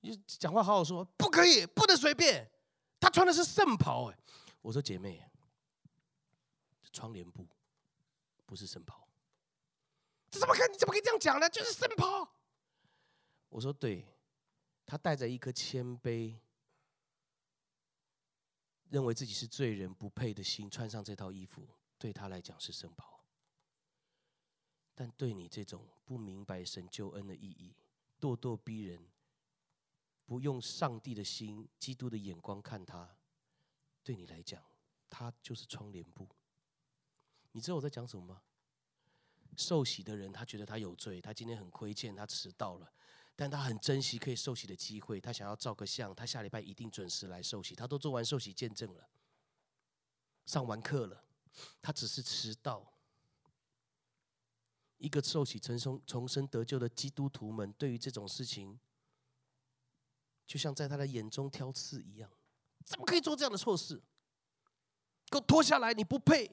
[0.00, 2.50] 你讲话好好说，不可以，不能随便。
[2.98, 4.18] 他穿的是圣袍，哎，
[4.62, 5.22] 我说姐妹，
[6.94, 7.46] 窗帘布
[8.46, 9.06] 不是圣袍，
[10.30, 10.72] 这怎么可以？
[10.72, 11.46] 你怎么可以这样讲呢？
[11.50, 12.26] 就是圣袍。
[13.50, 14.06] 我说对，
[14.84, 16.38] 他带着一颗谦卑。
[18.88, 21.66] 认为自己是罪人不配的心，穿上这套衣服，
[21.96, 23.24] 对他来讲是圣袍。
[24.94, 27.74] 但对你这种不明白神救恩的意义、
[28.20, 29.10] 咄咄逼人、
[30.26, 33.16] 不用上帝的心、基督的眼光看他，
[34.04, 34.62] 对你来讲，
[35.08, 36.28] 他就是窗帘布。
[37.52, 38.42] 你知道我在讲什么吗？
[39.56, 42.92] 受洗的人，他觉得他有罪，他今天很亏欠，他迟到了。
[43.34, 47.74] 但他很珍惜可以受洗的机会，他想要照个相，他下礼拜一定准时来受洗。
[47.74, 49.08] 他都做完受洗见证了，
[50.44, 51.24] 上完课了，
[51.80, 52.92] 他只是迟到。
[54.98, 58.78] 一个受洗成重重生得救的基督徒们，对于这种事情，
[60.46, 62.30] 就像在他的眼中挑刺一样，
[62.84, 64.00] 怎么可以做这样的错事？
[65.28, 66.48] 给我脱下来，你不配！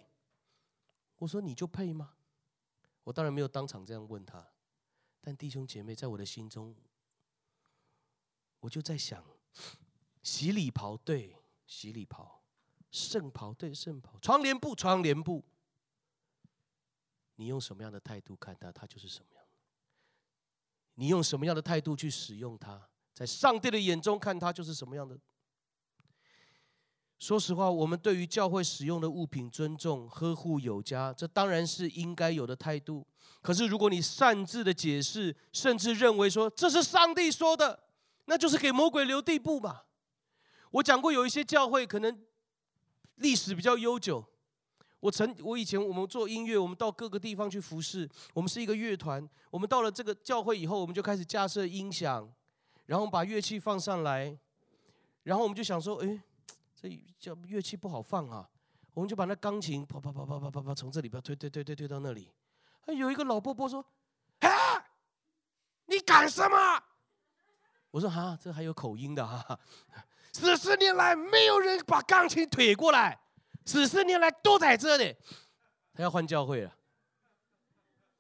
[1.17, 2.15] 我说你就配吗？
[3.03, 4.47] 我当然没有当场这样问他。
[5.21, 6.75] 但弟兄姐妹，在我的心中，
[8.59, 9.23] 我就在想：
[10.23, 11.35] 洗礼袍对
[11.67, 12.43] 洗礼袍，
[12.91, 15.43] 圣袍对圣袍，窗帘布窗帘布，
[17.35, 19.49] 你用什么样的态度看它，它就是什么样的。
[20.95, 25.19] 你用什么样的态度去使用它，在上帝的眼中看它就是什么样的。
[27.19, 33.05] 说实话，我们对于教会使用的物品尊重、呵护有加，这当然是应该有的态度。
[33.41, 37.77] 可是，如果你擅自的解释，甚至认为说这是上帝说的，
[38.23, 39.81] 那就是给魔鬼留地步嘛。
[40.71, 42.17] 我讲过，有一些教会可能
[43.15, 44.23] 历史比较悠久。
[45.01, 49.27] 我曾我以前我们做音乐，我们到各个地方去服侍，我们是一个乐团。
[49.51, 52.29] 我们到了这个教会以后，我们就开始架设音响，
[52.85, 54.37] 然后把乐器放上来，
[55.23, 56.21] 然后我们就想说，哎。
[56.81, 58.49] 这叫乐器不好放啊，
[58.93, 62.31] 我们就把那钢琴啪啪啪啪啪啪啪从这里边推推推推推到那里。
[62.87, 63.85] 有一个老伯伯说
[64.39, 64.49] ：“啊，
[65.87, 66.81] 你干什么？”
[67.91, 69.59] 我说：“哈，这还有口音的哈。
[70.31, 73.19] 四十年来没有人把钢琴推过来，
[73.65, 75.13] 四十年来都在这里。
[75.93, 76.73] 他要换教会了。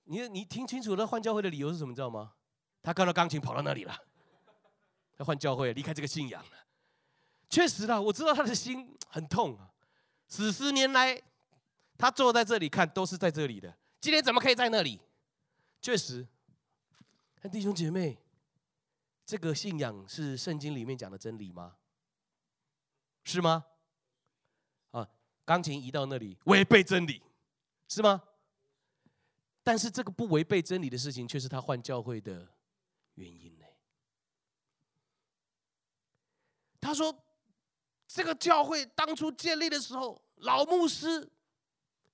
[0.03, 1.95] 你你听清楚了换教会的理由是什么？
[1.95, 2.33] 知道吗？
[2.83, 3.95] 他看到钢琴跑到那里了，
[5.17, 6.43] 要换教会，离开这个信仰。”
[7.49, 9.71] 确实啦，我知道他的心很痛啊。
[10.27, 11.19] 几十年来，
[11.97, 13.75] 他坐在这里看，都是在这里的。
[13.99, 15.01] 今天怎么可以在那里？
[15.81, 16.27] 确实，
[17.51, 18.19] 弟兄姐妹，
[19.25, 21.77] 这个信仰是圣经里面讲的真理吗？
[23.23, 23.65] 是吗？
[24.91, 25.09] 啊，
[25.43, 27.23] 钢琴移到那里，违背真理，
[27.87, 28.21] 是吗？
[29.63, 32.47] 但是这个不违背真理的事情，却是他换教会的
[33.15, 33.65] 原因呢。
[36.79, 37.25] 他说。
[38.11, 41.29] 这个教会当初建立的时候，老牧师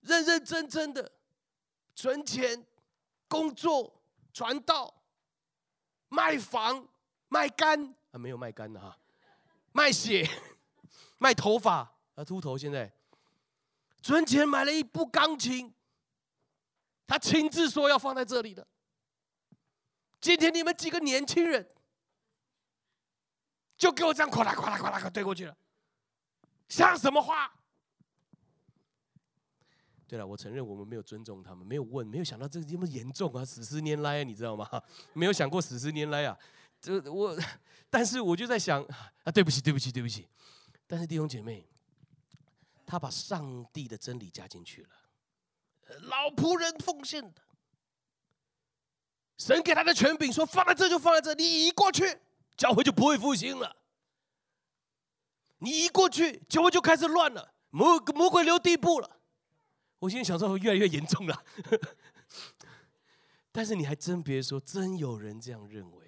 [0.02, 1.10] 认认真真的
[1.96, 2.66] 存钱、
[3.30, 4.94] 工作、传道、
[6.10, 6.86] 卖房、
[7.30, 7.96] 卖肝。
[8.12, 8.98] 啊，没有卖肝的哈，
[9.72, 10.30] 卖血、
[11.18, 11.90] 卖头发。
[12.16, 12.92] 啊，秃头现在。
[14.02, 15.74] 存钱买了一部钢琴，
[17.08, 18.68] 他亲自说要放在这里的，
[20.20, 21.66] 今天你们几个年轻人，
[23.78, 25.58] 就给我这样垮啦垮啦垮啦对过去了，
[26.68, 27.52] 像什么话？
[30.08, 34.70] 对了，我承认我们没有尊重他们，没有问，没有想到这个这么严重啊，死尸拈来，你知道吗？
[35.14, 36.38] 没有想过死尸拈来啊，
[36.80, 37.36] 这我，
[37.90, 38.84] 但是我就在想
[39.24, 40.28] 啊，对不起，对不起，对不起。
[40.86, 41.68] 但是弟兄姐妹，
[42.86, 44.90] 他把上帝的真理加进去了，
[46.02, 47.42] 老仆人奉献的，
[49.40, 52.20] 神给他的权柄说放在这就放在这，你一过去，
[52.56, 53.76] 教会就不会复兴了。
[55.60, 59.18] 你一过去，教会就开始乱了，魔魔鬼留地步了。
[60.00, 61.44] 我现在想说越来越严重了，
[63.52, 66.06] 但是你还真别说，真有人这样认为。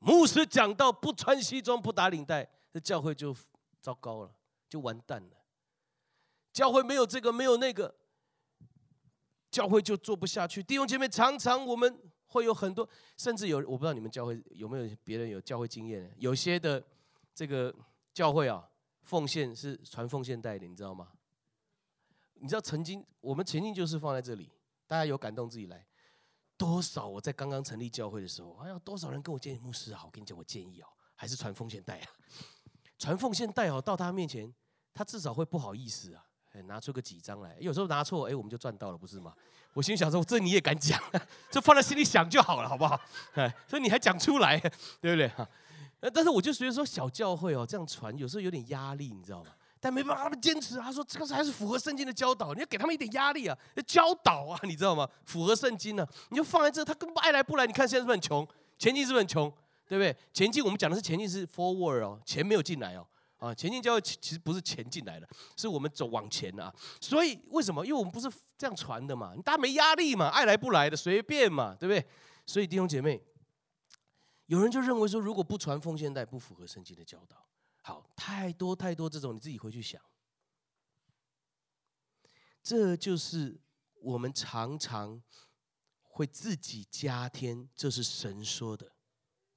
[0.00, 3.34] 牧师讲到不穿西装不打领带，这教会就
[3.80, 4.34] 糟糕了，
[4.68, 5.30] 就完蛋了。
[6.52, 7.94] 教会没有这个没有那个，
[9.50, 10.62] 教会就做不下去。
[10.62, 16.84] 弟兄姐妹，常常我们会有很多，甚至有我不知道你们教会有没有别人有教会经验，有些的
[17.34, 17.74] 这个
[18.14, 18.70] 教会啊，
[19.02, 21.08] 奉献是传奉献带的，你知道吗？
[22.34, 24.50] 你知道曾经我们前进就是放在这里，
[24.86, 25.84] 大家有感动自己来。
[26.56, 30.02] 多少我在刚刚成立教会的时候，哎呀多少人跟我建议牧师啊？
[30.04, 30.86] 我跟你讲，我建议哦，
[31.16, 32.08] 还是传奉献带啊。
[32.96, 34.54] 传奉献带哦，到他面前，
[34.94, 36.24] 他至少会不好意思啊，
[36.66, 37.56] 拿出个几张来。
[37.58, 39.34] 有时候拿错，哎，我们就赚到了，不是吗？
[39.72, 41.02] 我心里想说，这你也敢讲？
[41.50, 42.98] 就放在心里想就好了，好不好？
[43.34, 44.58] 哎，所以你还讲出来，
[45.00, 45.26] 对不对？
[45.28, 45.48] 哈，
[46.12, 49.50] 但是我就觉得说，小教会哦，这样传有时候有点压力，你知道吗？
[49.80, 50.78] 但没办法，他们坚持。
[50.78, 55.06] 他说：“这个还是符合圣经的教导，你要给他们一点压力啊，要教导啊，你知道吗？
[55.26, 57.66] 符合圣经呢、你就放在这，他根本爱来不来。
[57.66, 58.48] 你看现在是不是很穷？
[58.78, 59.52] 前进是不是很穷？
[59.86, 60.16] 对不对？
[60.32, 63.06] 前进我们讲的是前进是 forward 哦，钱没有进来哦。
[63.36, 66.72] 啊，前进教会其实不是钱进来的，是我们走往前啊。
[66.98, 67.84] 所以为什么？
[67.84, 68.26] 因为我们不是
[68.56, 72.02] 这样传的嘛，大家没压力嘛，爱来不来的随便嘛，对不对？
[72.46, 73.20] 所以弟兄姐妹，
[74.46, 77.46] 有人就认为说，如果不传奉献带，不符合圣经的教导。”
[77.86, 80.00] 好，太多太多这种，你自己回去想。
[82.62, 83.60] 这就是
[84.00, 85.22] 我们常常
[86.00, 88.90] 会自己加添，这是神说的，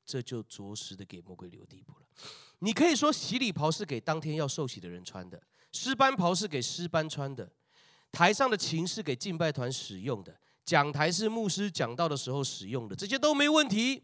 [0.05, 2.07] 这就着实的给魔鬼留地步了。
[2.59, 7.49] 你可以说洗礼袍是给当天要受洗的人穿的，诗班袍是给诗班穿的，
[8.11, 14.03] 台上的琴是给敬拜团使用的，讲台是牧师讲道的时候使用的，这些都没问题。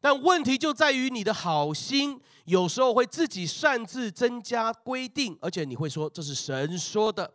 [0.00, 7.34] 但问题就在于你的好心，有时候会自己擅自增加规定，而且你会说这是神说的，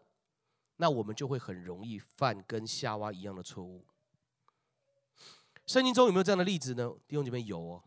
[0.78, 3.86] 那我们就会很容易犯跟夏娃一样的错误。
[5.68, 6.92] 圣经中有没有这样的例子呢？
[7.08, 7.84] 弟兄姐妹有哦，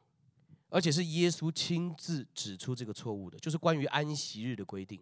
[0.68, 5.00] 而且是耶稣亲自指出这个错误的，就是关于安息日的规定。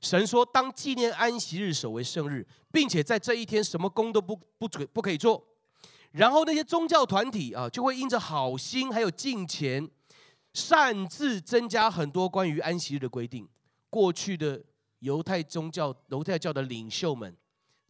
[0.00, 5.42] 神说，当纪念安息日，守为圣日，并且在这一天什么工都不不准不可以做。
[6.14, 9.90] 然后那些宗教团体啊，就会因着好心还有金钱，
[10.52, 13.48] 擅自增加很多关于安息日的规定。
[13.90, 14.62] 过去的
[15.00, 17.36] 犹太宗教、犹太教的领袖们，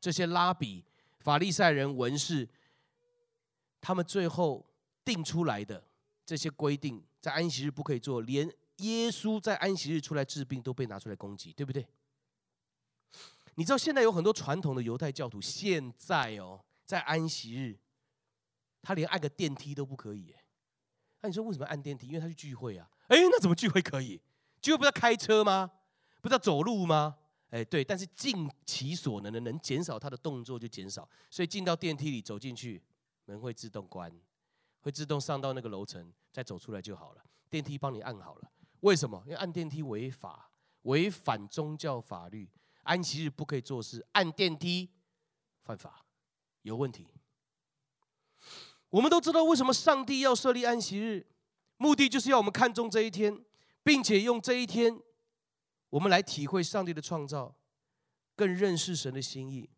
[0.01, 0.83] 这些拉比、
[1.18, 2.49] 法利赛人、文士，
[3.79, 4.64] 他们最后
[5.05, 5.85] 定出来的
[6.25, 11.87] 这些规定，在安息日不可以做，连耶稣在安息日出来治病都被拿出来攻击，对不对？
[13.57, 17.77] 你知道现在有很多传统的犹太教徒，现在哦，在安息日。
[18.85, 20.35] 他连按个电梯都不可以，
[21.22, 22.07] 那你说为什么按电梯？
[22.07, 22.89] 因为他去聚会啊。
[23.09, 24.20] 哎，那怎么聚会可以？
[24.61, 25.70] 聚会不是要开车吗？
[26.20, 27.16] 不是要走路吗？
[27.49, 31.09] 哎，对，但是尽其所能的，能减少他的动作就减少。
[31.30, 32.82] 所以进到电梯里走进去，
[33.24, 34.12] 门会自动关，
[34.80, 37.24] 会自动上到那个楼层，再走出来就好了。
[37.49, 38.51] 电梯帮你按好了。
[38.80, 39.22] 为什么？
[39.24, 40.51] 因为按电梯违法，
[40.82, 42.51] 违反宗教法律。
[42.82, 44.91] 安息日不可以做事，按电梯
[45.62, 46.05] 犯法，
[46.62, 47.07] 有问题。
[48.95, 51.26] 我们都知道为什么上帝要设立安息日，
[51.78, 53.45] 目的就是要我们看重这一天，
[53.82, 55.03] 并且用这一天，
[55.90, 57.57] 我们来体会上帝的创造，
[58.36, 59.68] 更认识神的心意。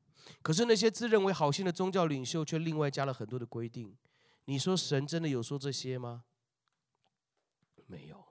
[0.42, 3.96] 可是那些自认为好心的宗教领袖却另外加了很多的规定。
[4.44, 6.24] 你说神真的有说这些吗？
[7.86, 8.22] 没有。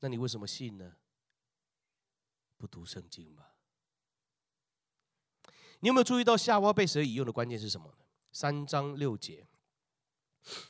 [0.00, 0.94] 那你为什么信呢？
[2.56, 3.54] 不读圣经吧？
[5.78, 8.05] 你有没有注意到夏娃被蛇引诱的关键是什么呢？
[8.38, 9.46] 三章六节，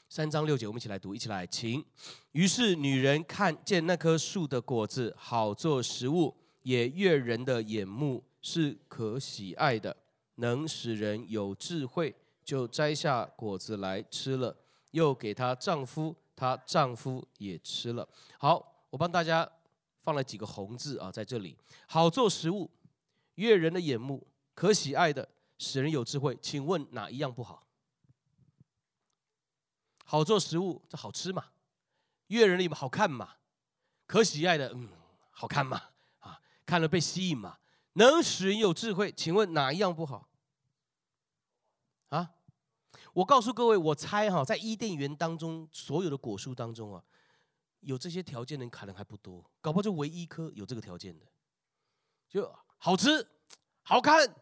[0.08, 1.84] 三章六节，我们一起来读，一起来，请。
[2.30, 9.96] 于是女人看见那棵树的果子好做食物，也悦人的眼目，是可喜爱的，
[10.36, 12.14] 能使人有智慧，
[12.44, 14.56] 就摘下果子来吃了，
[14.92, 18.08] 又给她丈夫，她丈夫也吃了。
[18.38, 19.50] 好，我帮大家
[20.02, 21.56] 放了几个红字啊，在这里，
[21.88, 22.70] 好做食物，
[23.34, 25.28] 悦人的眼目，可喜爱的。
[25.58, 27.66] 使人有智慧，请问哪一样不好？
[30.04, 31.46] 好做食物，这好吃嘛？
[32.28, 33.36] 悦人的好看嘛？
[34.06, 34.88] 可喜爱的，嗯，
[35.30, 35.90] 好看嘛？
[36.20, 37.58] 啊，看了被吸引嘛？
[37.94, 40.28] 能使人有智慧，请问哪一样不好？
[42.08, 42.34] 啊？
[43.14, 47.02] 我告诉各位，我猜哈，在伊甸园当中所有的果树当中啊，
[47.80, 51.26] 有这些条件的可能还不多，搞不好就唯一一棵有这个条件的，
[52.28, 53.26] 就好吃、
[53.82, 54.36] 好看，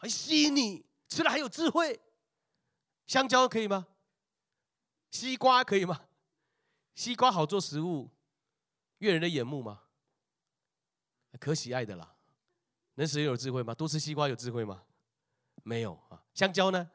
[0.00, 2.00] 还吸引你，吃了还有智慧。
[3.06, 3.86] 香蕉可以吗？
[5.10, 6.08] 西瓜可以吗？
[6.94, 8.10] 西瓜好做食物，
[8.98, 9.82] 悦人的眼目吗？
[11.38, 12.16] 可喜爱的啦，
[12.94, 13.74] 能使人有智慧吗？
[13.74, 14.82] 多吃西瓜有智慧吗？
[15.64, 16.24] 没有啊。
[16.32, 16.90] 香蕉呢？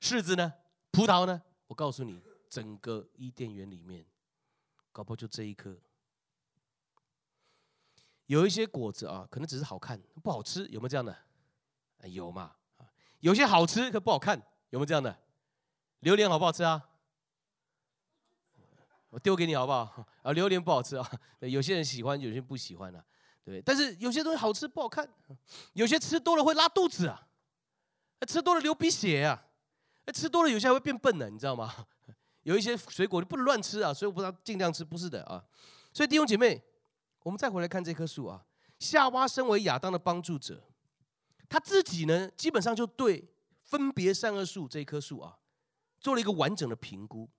[0.00, 0.52] 柿子呢？
[0.90, 1.40] 葡萄呢？
[1.68, 2.20] 我告诉你，
[2.50, 4.04] 整个伊甸园里面，
[4.90, 5.80] 搞不好就这一颗。
[8.26, 11.16] 有一些果子啊，可能只是好看，不好吃，有没有这样的？
[12.08, 12.52] 有嘛？
[13.20, 14.38] 有些好吃可不好看，
[14.70, 15.16] 有没有这样的？
[16.00, 16.90] 榴莲好不好吃啊？
[19.10, 20.06] 我丢给你好不好？
[20.22, 23.04] 啊，榴莲不好吃啊，有些人喜欢，有些人不喜欢啊，
[23.44, 23.62] 对。
[23.62, 25.08] 但是有些东西好吃不好看，
[25.72, 27.26] 有些吃多了会拉肚子啊，
[28.26, 29.46] 吃多了流鼻血啊。
[30.12, 31.72] 吃多了有些还会变笨的，你知道吗？
[32.42, 35.42] 有一些水果你不能乱吃啊，所以我不知道尽量吃，不是的啊。
[35.94, 36.62] 所以弟兄姐妹，
[37.22, 38.44] 我们再回来看这棵树啊。
[38.78, 40.62] 夏娃身为亚当的帮助者，
[41.48, 43.24] 他自己呢，基本上就对
[43.62, 45.38] 分别善恶树这一棵树啊，
[46.00, 47.30] 做了一个完整的评估。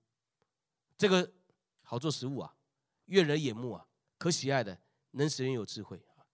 [0.96, 1.32] 这个
[1.82, 2.56] 好做食物啊，
[3.06, 3.86] 悦人眼目啊，
[4.18, 4.80] 可喜爱的，
[5.12, 6.24] 能使人有智慧啊。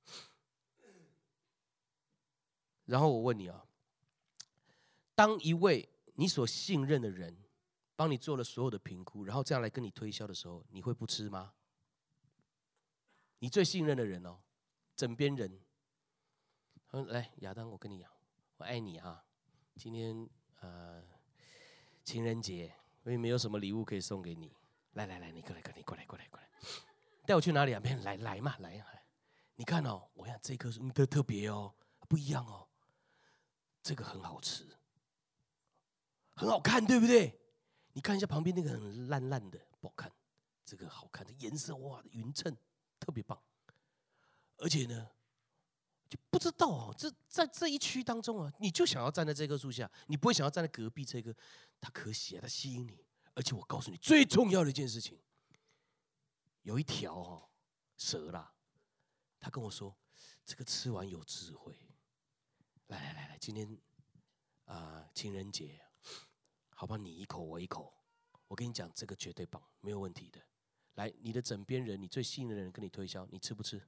[2.84, 3.64] 然后我问你啊，
[5.14, 7.36] 当一位你所信任的人
[7.96, 11.52] 帮你做了所有的评估，然后这样来跟你推销的时候，你会不吃吗？
[13.38, 14.38] 你最信任的人哦，
[14.94, 15.60] 枕边人，
[16.94, 18.10] 嗯来亚当，我跟你讲，
[18.58, 19.24] 我爱你哈。
[19.76, 20.28] 今天
[20.60, 21.02] 呃
[22.04, 22.70] 情人节，
[23.04, 24.54] 我也没有什么礼物可以送给你。
[24.92, 26.46] 来来来，你过来，过来，过来，过来，过来，
[27.24, 27.80] 带我去哪里啊？
[27.82, 28.86] 没来来嘛，来呀！
[29.54, 31.74] 你看哦，我看这棵树特特别哦，
[32.10, 32.68] 不一样哦，
[33.82, 34.68] 这个很好吃。
[36.34, 37.40] 很好看，对不对？
[37.94, 40.12] 你看一下旁边那个很烂烂的，不好看。
[40.66, 42.54] 这个好看的颜色，哇，匀称，
[43.00, 43.42] 特别棒。
[44.58, 45.08] 而且呢，
[46.30, 51.34] 不知道哦，这在这一区当中啊，你就想要站在这棵树下，你不会想要站在隔壁这棵。
[51.80, 53.04] 它可喜啊，它吸引你。
[53.34, 55.18] 而且我告诉你，最重要的一件事情，
[56.62, 57.48] 有一条哦
[57.96, 58.52] 蛇啦，
[59.40, 59.96] 他跟我说，
[60.44, 61.74] 这个吃完有智慧。
[62.88, 63.78] 来来来来，今天
[64.66, 65.80] 啊、情人节。
[66.74, 67.94] 好吧，你一口我一口，
[68.48, 70.40] 我跟你讲，这个绝对棒，没有问题的。
[70.96, 73.80] 来，你的枕边人，你最信任的人跟你推销，你吃不吃？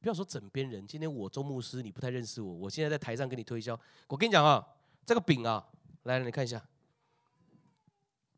[0.00, 3.78] 不要说枕边人，今天我周牧师，你不太认识我，我现在在台上跟你推销，
[4.08, 4.66] 我跟你讲啊，
[5.04, 5.64] 这个饼啊，
[6.04, 6.62] 来，你看一下。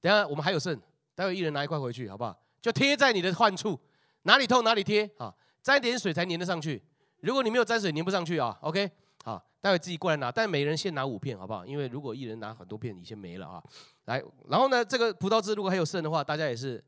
[0.00, 0.80] 等下我们还有剩，
[1.14, 2.36] 待会一人拿一块回去，好不好？
[2.60, 3.78] 就贴在你的患处，
[4.22, 5.32] 哪里痛哪里贴啊，
[5.62, 6.82] 沾点水才粘得上去。
[7.20, 8.58] 如果你没有沾水，粘不上去啊。
[8.62, 8.90] OK。
[9.24, 11.64] 好，待会自己过来拿，但每人先拿五片，好不好？
[11.64, 13.62] 因为如果一人拿很多片，你先没了啊。
[14.06, 16.82] 来，然后呢，这个葡萄汁如果还有剩的话，大家也是，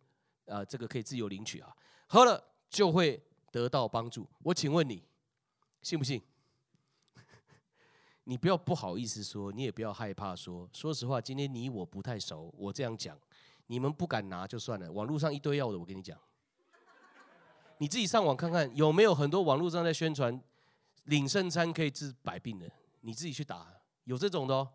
[0.47, 1.73] 呃，这个可以自由领取啊。
[2.09, 3.23] 喝了就会
[3.55, 4.27] 得到帮助。
[4.43, 5.01] 我请问你，
[5.81, 6.21] 信不信？
[8.25, 10.69] 你不要不好意思说，你也不要害怕说。
[10.73, 13.17] 说实话，今天你我不太熟，我这样讲，
[13.69, 14.91] 你们不敢拿就算了。
[14.91, 16.19] 网络上一堆要的，我跟你讲，
[17.79, 20.43] 你自己上网看看有没有很多网络上在宣传。
[21.05, 22.67] 领圣餐可以治百病的，
[23.03, 23.67] 你自己去打，
[24.05, 24.67] 有这种的哦。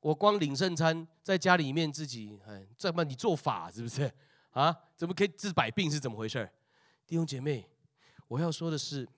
[0.00, 4.12] 我光领圣餐在家里面自己，哎，这么你做法是不是
[4.50, 4.76] 啊？
[4.94, 5.90] 怎么可以治百病？
[5.90, 6.46] 是怎么回事？
[7.06, 7.66] 弟兄姐妹，
[8.30, 9.08] 我要说的是，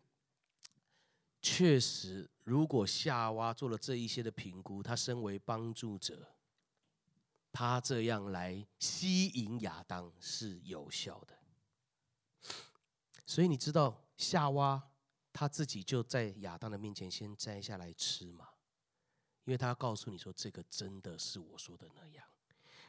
[1.42, 6.34] 确实，如果夏娃做了这一些的评估，他身为帮助者，
[7.52, 11.38] 他这样来吸引亚当是有效的。
[13.26, 14.88] 所以你知道夏娃。
[15.34, 18.48] 他自己就在亚当的面前先摘下来吃嘛，
[19.44, 22.22] 因为他告诉你说，这个真的是我说的那样，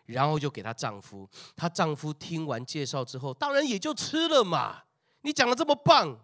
[0.07, 4.83] 然后就给她丈夫，她丈夫听完介绍之后，当然也就吃了嘛。
[5.23, 6.19] 你讲的这么棒，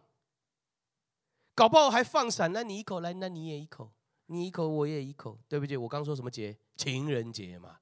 [1.56, 3.92] 搞不好还放闪，那你一口来，那你也一口，
[4.28, 5.76] 你一口我也一口，对不对？
[5.76, 6.58] 我刚说什么节？
[6.76, 7.80] 情人节嘛，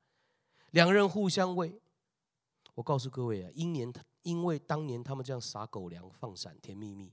[0.71, 1.79] 两个人互相喂。
[2.75, 3.91] 我告诉各位啊，因年
[4.21, 7.11] 因为当年他们这样撒狗粮放闪，甜蜜蜜。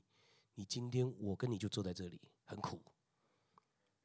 [0.55, 2.81] 你今天我跟你就坐在这里，很苦。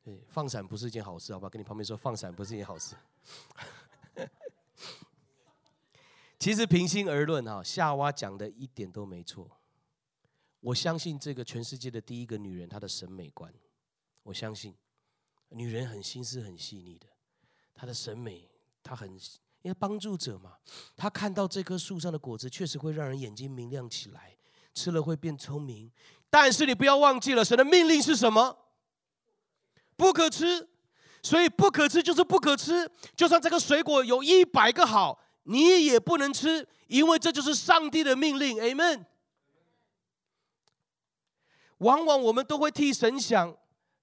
[0.02, 1.50] 对，放闪不是一件好事，好不好？
[1.50, 2.96] 跟你旁边说，放闪不是一件好事。
[6.40, 9.59] 其实平心而论哈，夏娃讲的一点都没错。
[10.60, 13.54] 我相信这个全世界的第一个女人，她的审美观，
[14.24, 14.76] 我相信，
[15.50, 17.08] 女人很心思很细腻的，
[17.74, 18.50] 她的审美，
[18.84, 19.14] 她很
[19.62, 20.58] 因为帮助者嘛，
[20.96, 24.36] 她看到这棵树上的果子，确实会让人眼睛明亮起来，
[24.74, 25.92] 吃了会变聪明。
[26.30, 28.58] 但是你不要忘记了，神的命令是什么？
[29.96, 30.68] 不可吃。
[31.22, 38.58] 所以不可吃就是不可吃，就算这个水果有一百个好，你也不能吃，因为这就是上帝的命令。
[38.58, 39.06] Amen。
[41.80, 43.54] 往往我们都会替神想。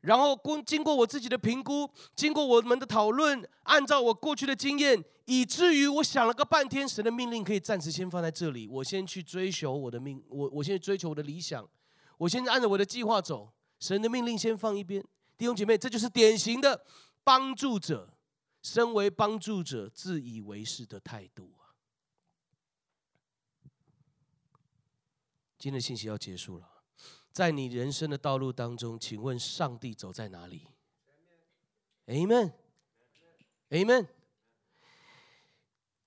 [0.03, 11.69] 然后经经过我自己的评估，经过我们的讨论，按照我过去的经验，以至于我想了个半天，神的命令可以暂时先放在这里，我先去追求我的命，我我先追求我的理想，
[12.19, 15.05] 我先按照我的计划走，神的命令先放一边。
[15.37, 16.85] 弟兄姐妹，这就是典型的
[17.25, 18.15] 帮助者，
[18.63, 21.75] 身为帮助者自以为是的态度啊。
[25.59, 26.76] 今天的信息要结束了。
[27.37, 30.63] 在你人生的道路当中，请问上帝走在哪里
[32.07, 34.07] ？Amen，Amen。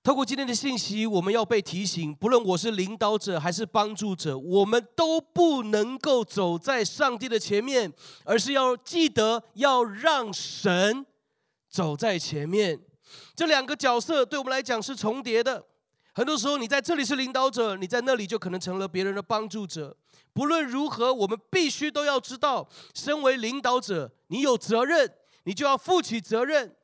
[0.02, 7.92] 透过今天的信息，我们要被提醒，不论我是领导者还是帮助者，我们都不能够走在上帝的前面，
[8.24, 11.06] 而是要记得要让神
[11.68, 12.80] 走在前面。
[13.36, 15.64] 这两个角色对我们来讲是重叠的。
[16.12, 19.96] 很多时候，你在这里是领导者，你在那里就可能成了别人的帮助者。
[20.32, 25.12] 不论如何，我们必须都要知道，身为领导者，你有责任，
[25.44, 26.76] 你就要负起责任。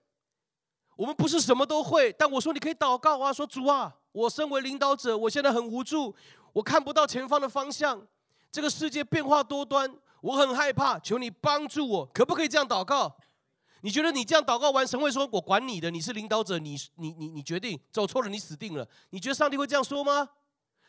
[0.97, 6.15] 我们不是什么都会，但我说你可以祷告啊，说主啊，我身为领导者，我现在很无助，
[6.53, 8.07] 我看不到前方的方向，
[8.51, 13.17] 这个世界变化多端，我很害怕，求你帮助我，可不可以这样祷告？
[13.83, 18.89] 你觉得你这样祷告完，神会说我管你的，你是领导者，你你你你决定，走错了你死定了。
[19.11, 20.29] 你觉得上帝会这样说吗？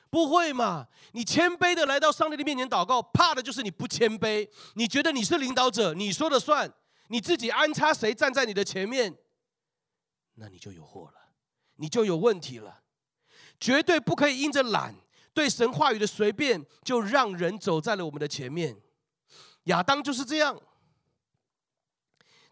[0.10, 0.88] 不会嘛？
[1.12, 4.48] 你谦卑的来到上帝的面前祷告，怕的就是你不谦卑。
[4.76, 6.72] 你觉得你是领导者，你说了算，
[7.08, 9.18] 你自己安插谁站在你的前面，
[10.36, 11.32] 那你就有祸了，
[11.76, 12.84] 你就有问题了。
[13.60, 14.96] 绝对不可以因着懒，
[15.34, 18.78] 对神话语的随便，就让人走在了我们的前面。
[19.64, 20.58] 亚当就是这样。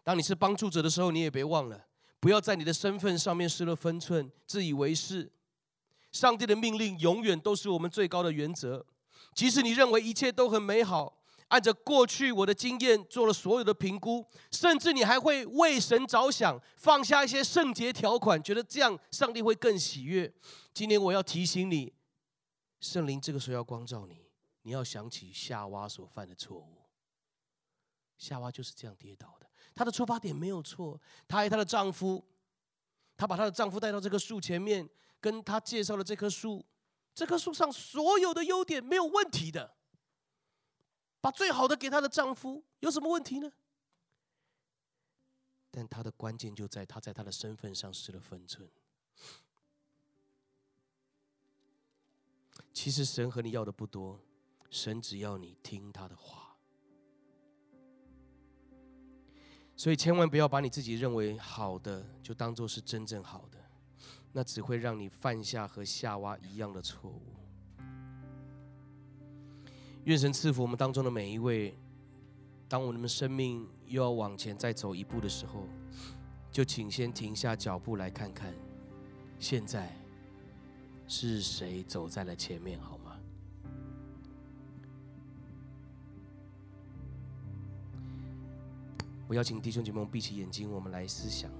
[0.02, 1.86] 当你是帮助者的时候，你也别忘了，
[2.20, 5.32] 不要在你的身份上面失了分寸，自以为是。
[6.16, 8.82] 上帝的命令永远都是我们最高的原则，
[9.34, 20.32] 即使你认为一切都很美好，按着过去我的经验做了所有的评估，甚至你还会为神着想，放下一些圣洁条款，觉得这样上帝会更喜悦。
[20.72, 21.92] 今天我要提醒你，
[22.80, 24.24] 圣灵这个时候要光照你，
[24.62, 26.82] 你要想起夏娃所犯的错误。
[28.16, 30.98] 夏娃就是这样跌倒的，她的出发点没有错，
[31.28, 32.24] 她爱她的丈夫，
[33.18, 34.88] 她把她的丈夫带到这个树前面。
[35.26, 36.64] 跟他介绍了这棵树，
[37.12, 39.74] 这棵树上所有的优点没有问题的，
[41.20, 43.50] 把最好的给她的丈夫，有什么问题呢？
[45.72, 48.70] 但她的关键就在她在她的身份上失了分寸。
[52.72, 54.20] 其实神和你要的不多，
[54.70, 56.56] 神只要你听他的话，
[59.74, 63.65] 所以千万不要把你自己认为好的就当做是真正好的。
[64.36, 67.22] 那只会让你犯下和夏娃一样的错误。
[70.04, 71.74] 愿神赐福我们当中的每一位。
[72.68, 75.66] 当我们生命又要往前再走一步的时候，
[76.50, 78.52] 就请先停下脚步来看看，
[79.38, 79.90] 现在
[81.08, 83.16] 是谁走在了前面，好吗？
[89.26, 91.50] 我邀请弟兄姐妹们闭起眼睛，我们来思想。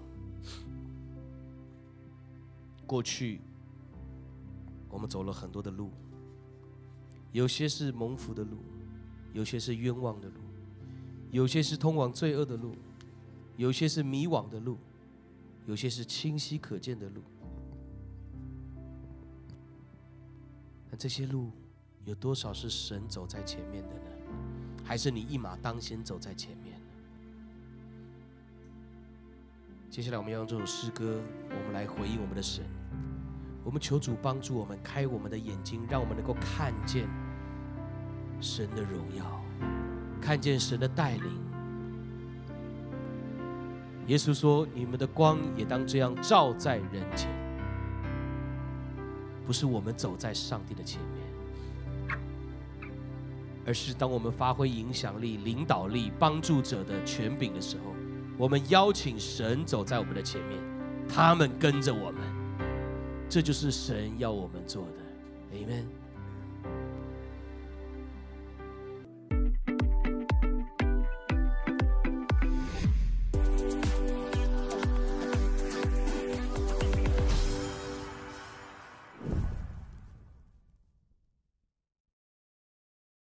[2.87, 3.41] 过去，
[4.89, 5.91] 我们走了很多的路，
[7.33, 8.59] 有些是蒙福的路，
[9.33, 10.41] 有些是冤枉的路，
[11.31, 12.75] 有些是通往罪恶的路，
[13.57, 14.79] 有些是迷惘的路，
[15.67, 17.23] 有些是清晰可见的路。
[20.89, 21.51] 那这些路
[22.05, 24.11] 有多少是神走在前面的呢？
[24.85, 26.76] 还是你一马当先走在前面？
[29.89, 32.63] 接下来，我们要用这首诗歌，我们来回应我们的神。
[33.65, 37.09] 我们求主帮助我们，开我们的眼睛，让我们能够看见
[38.41, 39.25] 神的荣耀，
[40.21, 41.25] 看见神的带领。
[44.09, 47.29] 耶稣说：“你们的光也当这样照在人间。”
[49.47, 52.19] 不是我们走在上帝的前面，
[53.67, 57.96] 而是当我们发挥影响力、领导力、帮助者的权柄的时候。
[58.39, 60.61] 我们邀请神走在我们的前面，
[61.09, 62.21] 他们跟着我们，
[63.29, 66.06] 这就是神要我们做的，Amen。